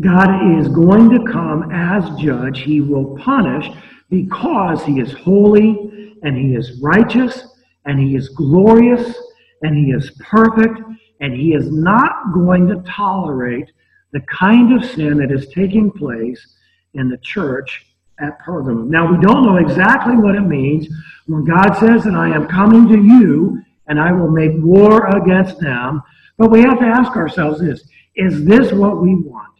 God 0.00 0.58
is 0.58 0.68
going 0.68 1.10
to 1.10 1.30
come 1.30 1.70
as 1.72 2.08
judge. 2.18 2.62
He 2.62 2.80
will 2.80 3.16
punish 3.18 3.68
because 4.08 4.84
he 4.84 5.00
is 5.00 5.12
holy 5.12 6.16
and 6.22 6.36
he 6.36 6.54
is 6.54 6.80
righteous 6.80 7.46
and 7.84 7.98
he 7.98 8.16
is 8.16 8.28
glorious 8.30 9.14
and 9.62 9.76
he 9.76 9.92
is 9.92 10.10
perfect 10.20 10.80
and 11.20 11.34
he 11.34 11.52
is 11.52 11.70
not 11.70 12.32
going 12.32 12.66
to 12.68 12.82
tolerate 12.90 13.70
the 14.12 14.20
kind 14.20 14.72
of 14.72 14.88
sin 14.90 15.18
that 15.18 15.30
is 15.30 15.48
taking 15.48 15.90
place 15.90 16.56
in 16.94 17.08
the 17.08 17.18
church 17.18 17.86
at 18.18 18.40
Pergamum. 18.40 18.88
Now, 18.88 19.10
we 19.10 19.20
don't 19.24 19.44
know 19.44 19.56
exactly 19.56 20.16
what 20.16 20.34
it 20.34 20.42
means 20.42 20.88
when 21.26 21.44
God 21.44 21.74
says 21.74 22.04
that 22.04 22.14
I 22.14 22.34
am 22.34 22.48
coming 22.48 22.88
to 22.88 22.96
you 22.96 23.62
and 23.86 24.00
I 24.00 24.12
will 24.12 24.30
make 24.30 24.52
war 24.56 25.06
against 25.06 25.60
them. 25.60 26.02
But 26.40 26.50
we 26.50 26.62
have 26.62 26.78
to 26.78 26.86
ask 26.86 27.12
ourselves 27.18 27.60
this 27.60 27.86
is 28.16 28.46
this 28.46 28.72
what 28.72 29.02
we 29.02 29.14
want? 29.14 29.52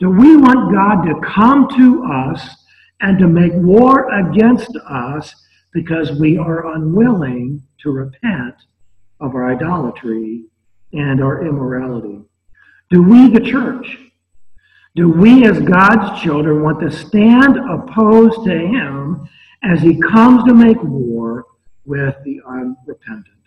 Do 0.00 0.10
we 0.10 0.36
want 0.36 0.74
God 0.74 1.02
to 1.04 1.20
come 1.24 1.68
to 1.76 2.04
us 2.04 2.48
and 3.00 3.16
to 3.20 3.28
make 3.28 3.52
war 3.54 4.12
against 4.12 4.76
us 4.88 5.32
because 5.72 6.18
we 6.18 6.36
are 6.36 6.74
unwilling 6.74 7.62
to 7.82 7.92
repent 7.92 8.56
of 9.20 9.36
our 9.36 9.52
idolatry 9.52 10.46
and 10.92 11.22
our 11.22 11.46
immorality? 11.46 12.22
Do 12.90 13.04
we, 13.04 13.30
the 13.30 13.48
church, 13.48 13.96
do 14.96 15.08
we 15.08 15.46
as 15.46 15.60
God's 15.60 16.20
children 16.20 16.60
want 16.64 16.80
to 16.80 16.90
stand 16.90 17.56
opposed 17.56 18.44
to 18.46 18.58
him 18.58 19.28
as 19.62 19.80
he 19.80 20.00
comes 20.00 20.42
to 20.42 20.54
make 20.54 20.82
war 20.82 21.44
with 21.84 22.16
the 22.24 22.40
unrepentant? 22.44 23.39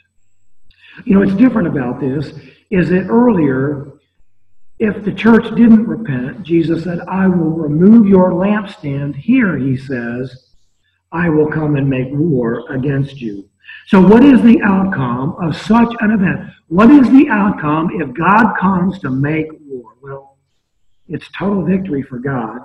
You 1.05 1.13
know, 1.13 1.19
what's 1.21 1.35
different 1.35 1.67
about 1.67 1.99
this 1.99 2.33
is 2.69 2.89
that 2.89 3.07
earlier, 3.07 3.93
if 4.79 5.03
the 5.03 5.11
church 5.11 5.43
didn't 5.55 5.87
repent, 5.87 6.43
Jesus 6.43 6.83
said, 6.83 6.99
I 7.01 7.27
will 7.27 7.51
remove 7.51 8.07
your 8.07 8.31
lampstand. 8.31 9.15
Here, 9.15 9.57
he 9.57 9.77
says, 9.77 10.49
I 11.11 11.29
will 11.29 11.47
come 11.47 11.75
and 11.75 11.89
make 11.89 12.07
war 12.11 12.71
against 12.71 13.21
you. 13.21 13.49
So, 13.87 14.01
what 14.01 14.23
is 14.23 14.41
the 14.41 14.61
outcome 14.61 15.35
of 15.41 15.55
such 15.55 15.93
an 15.99 16.11
event? 16.11 16.49
What 16.67 16.89
is 16.89 17.09
the 17.09 17.29
outcome 17.29 17.89
if 18.01 18.13
God 18.13 18.53
comes 18.59 18.99
to 18.99 19.09
make 19.09 19.47
war? 19.67 19.93
Well, 20.01 20.37
it's 21.07 21.29
total 21.37 21.63
victory 21.63 22.01
for 22.01 22.19
God. 22.19 22.59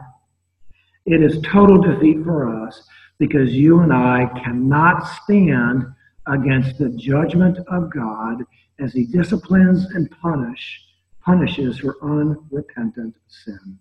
It 1.07 1.23
is 1.23 1.41
total 1.43 1.81
defeat 1.81 2.23
for 2.25 2.67
us 2.67 2.83
because 3.19 3.53
you 3.53 3.81
and 3.81 3.93
I 3.93 4.27
cannot 4.43 5.07
stand 5.23 5.87
against 6.29 6.79
the 6.79 6.91
judgment 6.91 7.59
of 7.69 7.93
God 7.93 8.45
as 8.79 8.93
he 8.93 9.05
disciplines 9.05 9.87
and 9.95 10.11
punish, 10.23 10.81
punishes 11.21 11.79
for 11.79 11.97
unrepentant 12.03 13.15
sin. 13.29 13.79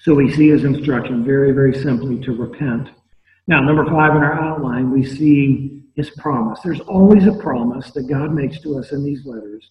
So 0.00 0.14
we 0.14 0.32
see 0.32 0.48
his 0.48 0.64
instruction 0.64 1.24
very, 1.24 1.52
very 1.52 1.74
simply 1.74 2.18
to 2.20 2.32
repent. 2.32 2.90
Now, 3.46 3.60
number 3.60 3.84
five 3.84 4.16
in 4.16 4.22
our 4.22 4.40
outline, 4.40 4.90
we 4.90 5.04
see 5.04 5.82
his 5.94 6.10
promise. 6.10 6.60
There's 6.60 6.80
always 6.80 7.26
a 7.26 7.32
promise 7.32 7.90
that 7.92 8.08
God 8.08 8.32
makes 8.32 8.60
to 8.62 8.78
us 8.78 8.92
in 8.92 9.04
these 9.04 9.26
letters. 9.26 9.70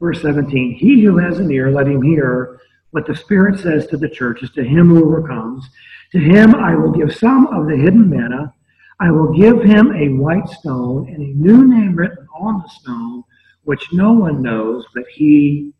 Verse 0.00 0.20
17 0.22 0.74
He 0.74 1.02
who 1.02 1.18
has 1.18 1.38
an 1.38 1.50
ear, 1.50 1.70
let 1.70 1.86
him 1.86 2.02
hear 2.02 2.60
what 2.90 3.06
the 3.06 3.16
Spirit 3.16 3.58
says 3.58 3.86
to 3.88 3.96
the 3.96 4.08
churches, 4.08 4.50
to 4.52 4.64
him 4.64 4.88
who 4.88 5.04
overcomes. 5.04 5.68
To 6.12 6.18
him 6.18 6.54
I 6.54 6.74
will 6.74 6.92
give 6.92 7.14
some 7.14 7.46
of 7.48 7.66
the 7.66 7.76
hidden 7.76 8.08
manna. 8.08 8.54
I 8.98 9.10
will 9.10 9.32
give 9.32 9.62
him 9.62 9.94
a 9.94 10.08
white 10.08 10.48
stone 10.48 11.08
and 11.08 11.22
a 11.22 11.38
new 11.38 11.66
name 11.66 11.94
written 11.94 12.26
on 12.34 12.62
the 12.62 12.68
stone, 12.68 13.22
which 13.64 13.92
no 13.92 14.12
one 14.12 14.40
knows 14.40 14.86
but 14.94 15.04
he 15.08 15.72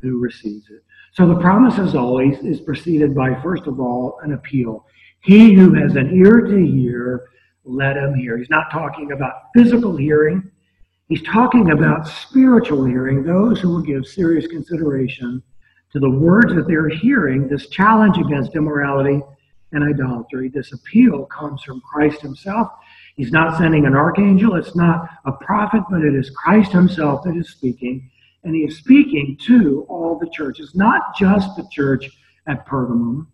who 0.00 0.20
receives 0.20 0.70
it. 0.70 0.82
So 1.12 1.26
the 1.26 1.40
promise, 1.40 1.78
as 1.78 1.96
always, 1.96 2.38
is 2.38 2.60
preceded 2.60 3.14
by, 3.14 3.34
first 3.42 3.66
of 3.66 3.80
all, 3.80 4.20
an 4.22 4.32
appeal. 4.32 4.86
He 5.22 5.52
who 5.52 5.74
has 5.74 5.96
an 5.96 6.16
ear 6.16 6.40
to 6.42 6.66
hear, 6.66 7.28
let 7.64 7.96
him 7.96 8.14
hear. 8.14 8.38
He's 8.38 8.50
not 8.50 8.70
talking 8.70 9.12
about 9.12 9.34
physical 9.54 9.96
hearing. 9.96 10.50
He's 11.08 11.22
talking 11.22 11.72
about 11.72 12.06
spiritual 12.06 12.84
hearing, 12.84 13.24
those 13.24 13.60
who 13.60 13.70
will 13.70 13.82
give 13.82 14.06
serious 14.06 14.46
consideration 14.46 15.42
to 15.92 15.98
the 15.98 16.08
words 16.08 16.54
that 16.54 16.68
they're 16.68 16.88
hearing, 16.88 17.48
this 17.48 17.68
challenge 17.68 18.16
against 18.16 18.54
immorality 18.54 19.20
and 19.72 19.84
idolatry. 19.84 20.48
This 20.48 20.72
appeal 20.72 21.26
comes 21.26 21.62
from 21.62 21.80
Christ 21.80 22.20
himself. 22.20 22.68
He's 23.16 23.32
not 23.32 23.58
sending 23.58 23.86
an 23.86 23.94
archangel, 23.94 24.54
it's 24.54 24.76
not 24.76 25.08
a 25.24 25.32
prophet, 25.32 25.82
but 25.90 26.02
it 26.02 26.14
is 26.14 26.30
Christ 26.30 26.72
himself 26.72 27.22
that 27.24 27.36
is 27.36 27.50
speaking. 27.50 28.10
And 28.44 28.54
he 28.54 28.62
is 28.62 28.78
speaking 28.78 29.36
to 29.46 29.84
all 29.88 30.18
the 30.18 30.30
churches, 30.30 30.74
not 30.74 31.16
just 31.16 31.56
the 31.56 31.68
church 31.70 32.08
at 32.46 32.66
Pergamum, 32.66 33.26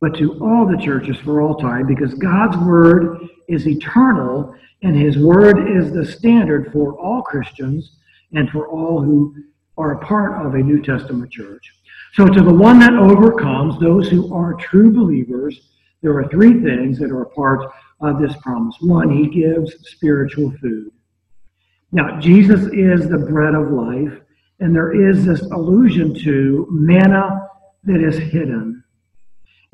but 0.00 0.14
to 0.16 0.38
all 0.42 0.66
the 0.66 0.82
churches 0.82 1.16
for 1.24 1.40
all 1.40 1.54
time, 1.54 1.86
because 1.86 2.12
God's 2.14 2.56
word 2.58 3.26
is 3.48 3.66
eternal 3.66 4.54
and 4.82 4.94
his 4.94 5.16
word 5.16 5.58
is 5.74 5.92
the 5.92 6.04
standard 6.04 6.70
for 6.72 6.98
all 6.98 7.22
Christians 7.22 7.96
and 8.32 8.50
for 8.50 8.68
all 8.68 9.00
who 9.00 9.34
are 9.78 9.92
a 9.92 10.06
part 10.06 10.44
of 10.44 10.54
a 10.54 10.58
New 10.58 10.82
Testament 10.82 11.30
church. 11.30 11.72
So, 12.16 12.24
to 12.24 12.42
the 12.42 12.54
one 12.54 12.78
that 12.78 12.94
overcomes, 12.94 13.78
those 13.78 14.08
who 14.08 14.34
are 14.34 14.54
true 14.54 14.90
believers, 14.90 15.60
there 16.00 16.16
are 16.16 16.26
three 16.28 16.62
things 16.62 16.98
that 16.98 17.10
are 17.10 17.20
a 17.20 17.28
part 17.28 17.70
of 18.00 18.18
this 18.18 18.34
promise. 18.36 18.74
One, 18.80 19.14
he 19.14 19.28
gives 19.28 19.74
spiritual 19.90 20.50
food. 20.52 20.92
Now, 21.92 22.18
Jesus 22.18 22.72
is 22.72 23.10
the 23.10 23.18
bread 23.18 23.54
of 23.54 23.70
life, 23.70 24.18
and 24.60 24.74
there 24.74 25.10
is 25.10 25.26
this 25.26 25.42
allusion 25.42 26.14
to 26.20 26.66
manna 26.70 27.50
that 27.84 28.00
is 28.00 28.16
hidden. 28.16 28.82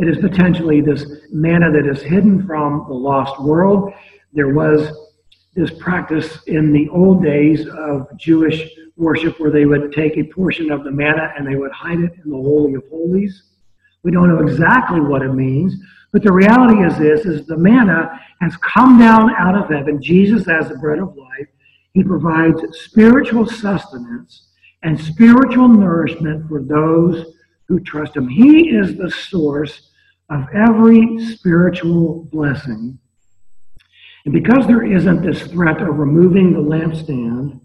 It 0.00 0.08
is 0.08 0.18
potentially 0.18 0.80
this 0.80 1.06
manna 1.30 1.70
that 1.70 1.86
is 1.86 2.02
hidden 2.02 2.44
from 2.44 2.86
the 2.88 2.94
lost 2.94 3.40
world. 3.40 3.92
There 4.32 4.52
was 4.52 5.11
this 5.54 5.70
practice 5.78 6.42
in 6.46 6.72
the 6.72 6.88
old 6.88 7.22
days 7.22 7.66
of 7.68 8.08
Jewish 8.16 8.70
worship 8.96 9.38
where 9.38 9.50
they 9.50 9.66
would 9.66 9.92
take 9.92 10.16
a 10.16 10.24
portion 10.24 10.70
of 10.70 10.84
the 10.84 10.90
manna 10.90 11.32
and 11.36 11.46
they 11.46 11.56
would 11.56 11.72
hide 11.72 12.00
it 12.00 12.12
in 12.24 12.30
the 12.30 12.36
Holy 12.36 12.74
of 12.74 12.84
Holies. 12.88 13.42
We 14.02 14.10
don't 14.10 14.28
know 14.28 14.46
exactly 14.46 15.00
what 15.00 15.22
it 15.22 15.32
means, 15.32 15.74
but 16.12 16.22
the 16.22 16.32
reality 16.32 16.82
is 16.82 16.98
this 16.98 17.24
is 17.26 17.46
the 17.46 17.56
manna 17.56 18.20
has 18.40 18.56
come 18.56 18.98
down 18.98 19.34
out 19.36 19.54
of 19.54 19.70
heaven. 19.70 20.02
Jesus 20.02 20.48
as 20.48 20.68
the 20.68 20.76
bread 20.76 20.98
of 20.98 21.16
life. 21.16 21.48
He 21.92 22.02
provides 22.02 22.62
spiritual 22.78 23.46
sustenance 23.46 24.48
and 24.82 24.98
spiritual 24.98 25.68
nourishment 25.68 26.48
for 26.48 26.62
those 26.62 27.34
who 27.68 27.80
trust 27.80 28.16
him. 28.16 28.28
He 28.28 28.70
is 28.70 28.96
the 28.96 29.10
source 29.10 29.90
of 30.30 30.46
every 30.54 31.24
spiritual 31.26 32.24
blessing. 32.32 32.98
And 34.24 34.32
because 34.32 34.66
there 34.66 34.84
isn't 34.84 35.22
this 35.22 35.42
threat 35.48 35.82
of 35.82 35.98
removing 35.98 36.52
the 36.52 36.58
lampstand, 36.58 37.60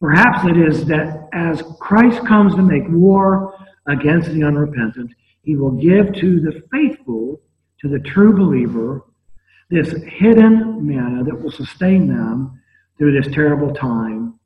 perhaps 0.00 0.44
it 0.48 0.56
is 0.56 0.84
that 0.86 1.28
as 1.32 1.62
Christ 1.80 2.26
comes 2.26 2.54
to 2.54 2.62
make 2.62 2.84
war 2.88 3.54
against 3.86 4.32
the 4.32 4.42
unrepentant, 4.42 5.12
he 5.42 5.56
will 5.56 5.72
give 5.72 6.12
to 6.14 6.40
the 6.40 6.62
faithful, 6.72 7.40
to 7.80 7.88
the 7.88 8.00
true 8.00 8.32
believer, 8.32 9.04
this 9.70 9.92
hidden 10.02 10.86
manna 10.86 11.24
that 11.24 11.40
will 11.40 11.50
sustain 11.50 12.06
them 12.06 12.60
through 12.98 13.20
this 13.20 13.32
terrible 13.32 13.72
time 13.72 14.38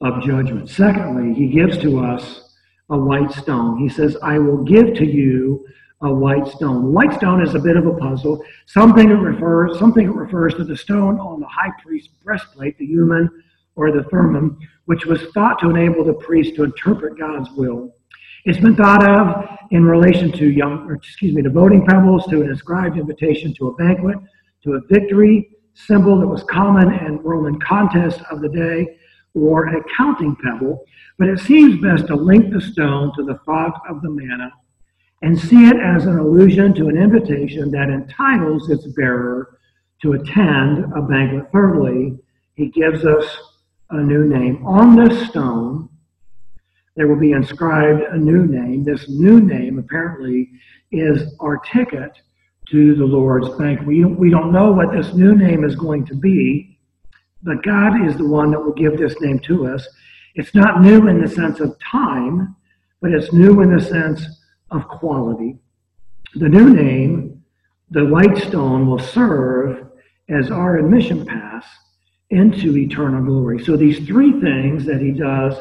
of 0.00 0.22
judgment. 0.22 0.68
Secondly, 0.68 1.34
he 1.34 1.48
gives 1.48 1.78
to 1.78 2.00
us 2.04 2.56
a 2.90 2.98
white 2.98 3.30
stone. 3.30 3.78
He 3.78 3.88
says, 3.88 4.16
I 4.22 4.38
will 4.38 4.64
give 4.64 4.94
to 4.94 5.06
you 5.06 5.64
a 6.02 6.12
white 6.12 6.46
stone. 6.48 6.92
White 6.92 7.12
stone 7.14 7.42
is 7.42 7.54
a 7.54 7.58
bit 7.58 7.76
of 7.76 7.86
a 7.86 7.94
puzzle. 7.94 8.42
Something 8.66 9.10
it 9.10 9.14
refers, 9.14 9.78
something 9.78 10.06
it 10.06 10.14
refers 10.14 10.54
to 10.54 10.64
the 10.64 10.76
stone 10.76 11.18
on 11.18 11.40
the 11.40 11.46
high 11.46 11.72
priest's 11.82 12.08
breastplate, 12.22 12.78
the 12.78 12.86
Urim 12.86 13.30
or 13.76 13.92
the 13.92 14.04
thummim, 14.04 14.58
which 14.86 15.04
was 15.04 15.22
thought 15.34 15.58
to 15.60 15.70
enable 15.70 16.04
the 16.04 16.14
priest 16.14 16.56
to 16.56 16.64
interpret 16.64 17.18
God's 17.18 17.50
will. 17.52 17.94
It's 18.46 18.58
been 18.58 18.74
thought 18.74 19.08
of 19.08 19.46
in 19.70 19.84
relation 19.84 20.32
to 20.32 20.50
young, 20.50 20.90
or 20.90 20.94
excuse 20.94 21.34
me, 21.34 21.42
to 21.42 21.50
voting 21.50 21.84
pebbles, 21.86 22.24
to 22.26 22.40
an 22.42 22.48
inscribed 22.48 22.96
invitation 22.96 23.54
to 23.54 23.68
a 23.68 23.74
banquet, 23.74 24.16
to 24.64 24.74
a 24.74 24.80
victory 24.88 25.50
symbol 25.74 26.18
that 26.18 26.26
was 26.26 26.42
common 26.44 26.92
in 27.06 27.18
Roman 27.18 27.60
contests 27.60 28.22
of 28.30 28.40
the 28.40 28.48
day, 28.48 28.96
or 29.34 29.66
a 29.66 29.84
counting 29.96 30.34
pebble. 30.36 30.84
But 31.18 31.28
it 31.28 31.40
seems 31.40 31.80
best 31.82 32.06
to 32.06 32.16
link 32.16 32.52
the 32.52 32.60
stone 32.60 33.12
to 33.16 33.22
the 33.22 33.38
thought 33.44 33.82
of 33.88 34.00
the 34.00 34.10
manna 34.10 34.50
and 35.22 35.38
see 35.38 35.66
it 35.66 35.76
as 35.76 36.06
an 36.06 36.18
allusion 36.18 36.74
to 36.74 36.88
an 36.88 36.96
invitation 36.96 37.70
that 37.70 37.90
entitles 37.90 38.70
its 38.70 38.86
bearer 38.88 39.58
to 40.02 40.14
attend 40.14 40.84
a 40.96 41.02
banquet. 41.02 41.50
Thirdly, 41.52 42.18
he 42.54 42.68
gives 42.68 43.04
us 43.04 43.24
a 43.90 44.00
new 44.00 44.24
name. 44.24 44.64
On 44.66 44.96
this 44.96 45.28
stone, 45.28 45.88
there 46.96 47.06
will 47.06 47.20
be 47.20 47.32
inscribed 47.32 48.02
a 48.02 48.16
new 48.16 48.46
name. 48.46 48.84
This 48.84 49.08
new 49.08 49.40
name 49.40 49.78
apparently 49.78 50.50
is 50.90 51.34
our 51.40 51.58
ticket 51.58 52.12
to 52.70 52.94
the 52.94 53.04
Lord's 53.04 53.48
banquet. 53.58 53.86
We, 53.86 54.04
we 54.04 54.30
don't 54.30 54.52
know 54.52 54.72
what 54.72 54.92
this 54.92 55.12
new 55.12 55.34
name 55.34 55.64
is 55.64 55.76
going 55.76 56.06
to 56.06 56.14
be, 56.14 56.78
but 57.42 57.62
God 57.62 58.06
is 58.06 58.16
the 58.16 58.26
one 58.26 58.50
that 58.52 58.60
will 58.60 58.72
give 58.72 58.96
this 58.96 59.20
name 59.20 59.38
to 59.40 59.66
us. 59.66 59.86
It's 60.34 60.54
not 60.54 60.80
new 60.80 61.08
in 61.08 61.20
the 61.20 61.28
sense 61.28 61.60
of 61.60 61.76
time, 61.80 62.54
but 63.00 63.12
it's 63.12 63.32
new 63.32 63.60
in 63.62 63.74
the 63.74 63.82
sense 63.82 64.24
of 64.70 64.88
quality. 64.88 65.58
The 66.34 66.48
new 66.48 66.70
name, 66.70 67.42
the 67.90 68.06
white 68.06 68.38
stone, 68.38 68.86
will 68.86 68.98
serve 68.98 69.86
as 70.28 70.50
our 70.50 70.78
admission 70.78 71.26
pass 71.26 71.64
into 72.30 72.76
eternal 72.76 73.22
glory. 73.24 73.64
So 73.64 73.76
these 73.76 74.06
three 74.06 74.40
things 74.40 74.84
that 74.84 75.00
he 75.00 75.10
does 75.10 75.56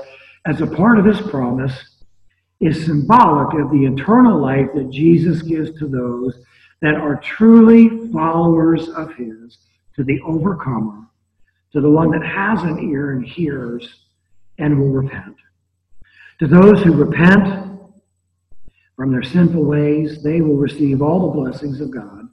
as 0.45 0.61
a 0.61 0.67
part 0.67 0.99
of 0.99 1.05
his 1.05 1.19
promise 1.21 1.73
is 2.59 2.85
symbolic 2.85 3.59
of 3.59 3.71
the 3.71 3.85
eternal 3.85 4.39
life 4.39 4.67
that 4.75 4.91
Jesus 4.91 5.41
gives 5.41 5.77
to 5.79 5.87
those 5.87 6.39
that 6.81 6.95
are 6.95 7.15
truly 7.15 8.11
followers 8.11 8.89
of 8.89 9.13
his, 9.15 9.57
to 9.95 10.03
the 10.03 10.19
overcomer, 10.21 11.07
to 11.73 11.81
the 11.81 11.89
one 11.89 12.11
that 12.11 12.25
has 12.25 12.63
an 12.63 12.79
ear 12.89 13.11
and 13.11 13.25
hears 13.25 14.05
and 14.57 14.79
will 14.79 14.89
repent. 14.89 15.35
To 16.39 16.47
those 16.47 16.81
who 16.83 16.93
repent 16.93 17.68
from 18.99 19.13
their 19.13 19.23
sinful 19.23 19.63
ways, 19.63 20.21
they 20.23 20.41
will 20.41 20.57
receive 20.57 21.01
all 21.01 21.21
the 21.21 21.39
blessings 21.39 21.79
of 21.79 21.89
God. 21.89 22.27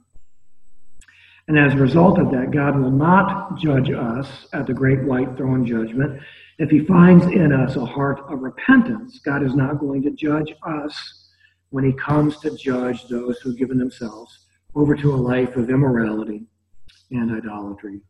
And 1.47 1.57
as 1.57 1.73
a 1.73 1.77
result 1.77 2.19
of 2.19 2.29
that, 2.31 2.51
God 2.51 2.77
will 2.77 2.91
not 2.91 3.57
judge 3.57 3.89
us 3.89 4.47
at 4.51 4.67
the 4.67 4.73
great 4.73 5.01
white 5.03 5.37
throne 5.37 5.65
judgment. 5.65 6.21
If 6.59 6.69
he 6.69 6.83
finds 6.83 7.25
in 7.27 7.53
us 7.53 7.77
a 7.77 7.85
heart 7.85 8.19
of 8.29 8.41
repentance, 8.41 9.17
God 9.19 9.43
is 9.43 9.55
not 9.55 9.79
going 9.79 10.01
to 10.01 10.11
judge 10.11 10.53
us 10.61 11.29
when 11.69 11.85
he 11.85 11.93
comes 11.93 12.37
to 12.39 12.53
judge 12.57 13.07
those 13.07 13.37
who've 13.37 13.57
given 13.57 13.77
themselves 13.77 14.37
over 14.75 14.93
to 14.93 15.13
a 15.13 15.15
life 15.15 15.55
of 15.55 15.69
immorality 15.69 16.47
and 17.11 17.31
idolatry. 17.31 18.01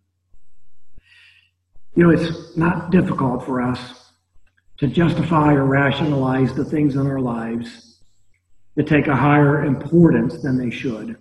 You 1.94 2.04
know, 2.06 2.10
it's 2.10 2.58
not 2.58 2.90
difficult 2.90 3.46
for 3.46 3.62
us 3.62 4.10
to 4.80 4.88
justify 4.88 5.54
or 5.54 5.66
rationalize 5.66 6.56
the 6.56 6.66
things 6.66 6.96
in 6.96 7.06
our 7.06 7.20
lives 7.20 7.87
that 8.78 8.88
take 8.88 9.08
a 9.08 9.16
higher 9.16 9.66
importance 9.66 10.42
than 10.42 10.58
they 10.58 10.70
should. 10.70 11.18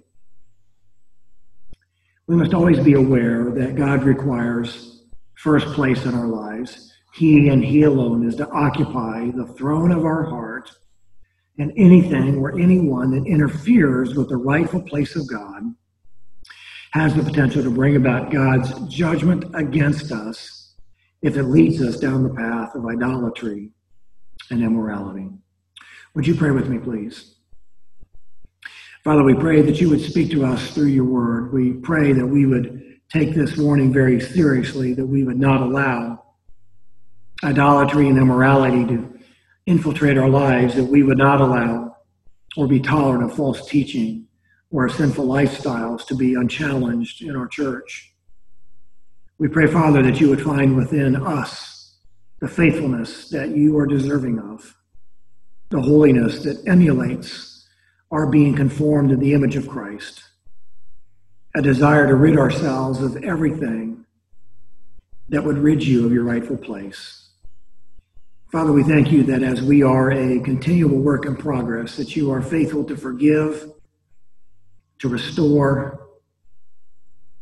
We 2.29 2.37
must 2.37 2.53
always 2.53 2.79
be 2.79 2.93
aware 2.93 3.51
that 3.51 3.77
God 3.77 4.05
requires 4.05 5.03
first 5.37 5.67
place 5.69 6.05
in 6.05 6.15
our 6.15 6.27
lives. 6.27 6.93
He 7.15 7.49
and 7.49 7.65
He 7.65 7.85
alone 7.85 8.29
is 8.29 8.37
to 8.37 8.49
occupy 8.51 9.31
the 9.31 9.47
throne 9.47 9.91
of 9.91 10.05
our 10.05 10.25
heart, 10.25 10.71
and 11.59 11.73
anything 11.79 12.37
or 12.37 12.59
anyone 12.59 13.11
that 13.13 13.27
interferes 13.27 14.15
with 14.15 14.29
the 14.29 14.37
rightful 14.37 14.83
place 14.83 15.17
of 15.17 15.27
God 15.27 15.75
has 16.91 17.15
the 17.15 17.23
potential 17.23 17.63
to 17.63 17.71
bring 17.71 17.97
about 17.97 18.31
God's 18.31 18.79
judgment 18.95 19.45
against 19.55 20.13
us 20.13 20.75
if 21.23 21.39
it 21.39 21.45
leads 21.45 21.81
us 21.81 21.99
down 21.99 22.23
the 22.23 22.35
path 22.35 22.75
of 22.75 22.85
idolatry 22.87 23.71
and 24.51 24.63
immorality. 24.63 25.31
Would 26.15 26.27
you 26.27 26.35
pray 26.35 26.51
with 26.51 26.69
me, 26.69 26.79
please? 26.79 27.36
Father, 29.07 29.23
we 29.23 29.35
pray 29.35 29.63
that 29.63 29.81
you 29.81 29.89
would 29.89 30.01
speak 30.01 30.33
to 30.33 30.45
us 30.45 30.75
through 30.75 30.89
your 30.89 31.05
word. 31.05 31.53
We 31.53 31.75
pray 31.75 32.13
that 32.13 32.27
we 32.27 32.45
would 32.45 32.97
take 33.09 33.37
this 33.37 33.57
warning 33.57 33.93
very 33.93 34.19
seriously, 34.19 34.95
that 34.95 35.07
we 35.07 35.23
would 35.23 35.39
not 35.39 35.61
allow 35.61 36.25
idolatry 37.45 38.09
and 38.09 38.19
immorality 38.19 38.85
to 38.87 39.17
infiltrate 39.67 40.19
our 40.19 40.29
lives, 40.29 40.75
that 40.75 40.83
we 40.83 41.05
would 41.05 41.19
not 41.19 41.41
allow 41.41 41.95
or 42.57 42.67
be 42.67 42.81
tolerant 42.81 43.31
of 43.31 43.37
false 43.37 43.69
teaching 43.69 44.27
or 44.73 44.89
sinful 44.89 45.25
lifestyles 45.25 46.05
to 46.09 46.17
be 46.17 46.35
unchallenged 46.35 47.23
in 47.23 47.37
our 47.37 47.47
church. 47.47 48.13
We 49.39 49.47
pray, 49.47 49.69
Father, 49.69 50.03
that 50.03 50.21
you 50.21 50.31
would 50.31 50.43
find 50.43 50.75
within 50.75 51.15
us 51.15 51.95
the 52.41 52.49
faithfulness 52.49 53.29
that 53.29 53.57
you 53.57 53.79
are 53.79 53.87
deserving 53.87 54.41
of, 54.41 54.75
the 55.69 55.81
holiness 55.81 56.41
that 56.41 56.67
emulates 56.67 57.56
are 58.11 58.27
being 58.27 58.55
conformed 58.55 59.11
to 59.11 59.17
the 59.17 59.33
image 59.35 59.57
of 59.57 59.69
Christ, 59.69 60.23
a 61.55 61.63
desire 61.63 62.07
to 62.07 62.15
rid 62.15 62.39
ourselves 62.39 63.03
of 63.03 63.17
everything 63.25 64.05
that 65.29 65.43
would 65.43 65.59
rid 65.59 65.83
you 65.83 66.07
of 66.07 66.13
your 66.13 66.25
rightful 66.25 66.57
place. 66.57 67.31
Father, 68.53 68.73
we 68.73 68.85
thank 68.85 69.11
you 69.11 69.25
that 69.25 69.43
as 69.43 69.61
we 69.61 69.83
are 69.83 70.13
a 70.13 70.39
continual 70.41 70.99
work 70.99 71.27
in 71.27 71.37
progress, 71.37 71.97
that 71.97 72.15
you 72.15 72.31
are 72.31 72.41
faithful 72.41 72.85
to 72.85 72.97
forgive, 72.97 73.73
to 75.01 75.09
restore, 75.09 76.07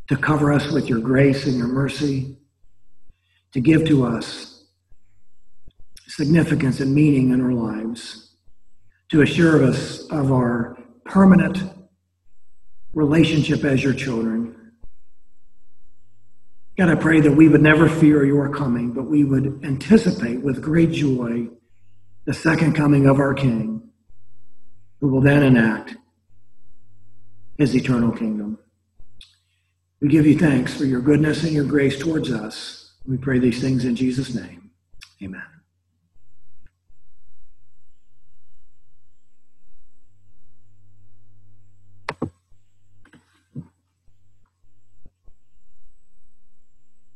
to 0.07 0.17
cover 0.17 0.51
us 0.51 0.71
with 0.71 0.89
your 0.89 0.99
grace 0.99 1.45
and 1.45 1.57
your 1.57 1.67
mercy, 1.67 2.37
to 3.53 3.59
give 3.59 3.85
to 3.85 4.05
us 4.05 4.65
significance 6.07 6.79
and 6.79 6.93
meaning 6.93 7.31
in 7.31 7.41
our 7.41 7.53
lives 7.53 8.24
to 9.11 9.21
assure 9.21 9.63
us 9.63 10.05
of 10.09 10.31
our 10.31 10.77
permanent 11.05 11.63
relationship 12.93 13.63
as 13.63 13.83
your 13.83 13.93
children. 13.93 14.55
God, 16.77 16.89
I 16.89 16.95
pray 16.95 17.21
that 17.21 17.31
we 17.31 17.47
would 17.47 17.61
never 17.61 17.87
fear 17.87 18.25
your 18.25 18.49
coming, 18.49 18.91
but 18.91 19.03
we 19.03 19.23
would 19.23 19.61
anticipate 19.63 20.41
with 20.41 20.61
great 20.61 20.91
joy 20.91 21.47
the 22.25 22.33
second 22.33 22.73
coming 22.73 23.07
of 23.07 23.19
our 23.19 23.33
King, 23.33 23.89
who 24.99 25.07
will 25.07 25.21
then 25.21 25.43
enact 25.43 25.95
his 27.57 27.75
eternal 27.75 28.11
kingdom. 28.11 28.57
We 30.01 30.09
give 30.09 30.25
you 30.25 30.37
thanks 30.37 30.73
for 30.73 30.85
your 30.85 31.01
goodness 31.01 31.43
and 31.43 31.53
your 31.53 31.63
grace 31.63 31.97
towards 31.97 32.31
us. 32.31 32.93
We 33.07 33.17
pray 33.17 33.39
these 33.39 33.61
things 33.61 33.85
in 33.85 33.95
Jesus' 33.95 34.35
name. 34.35 34.71
Amen. 35.23 35.54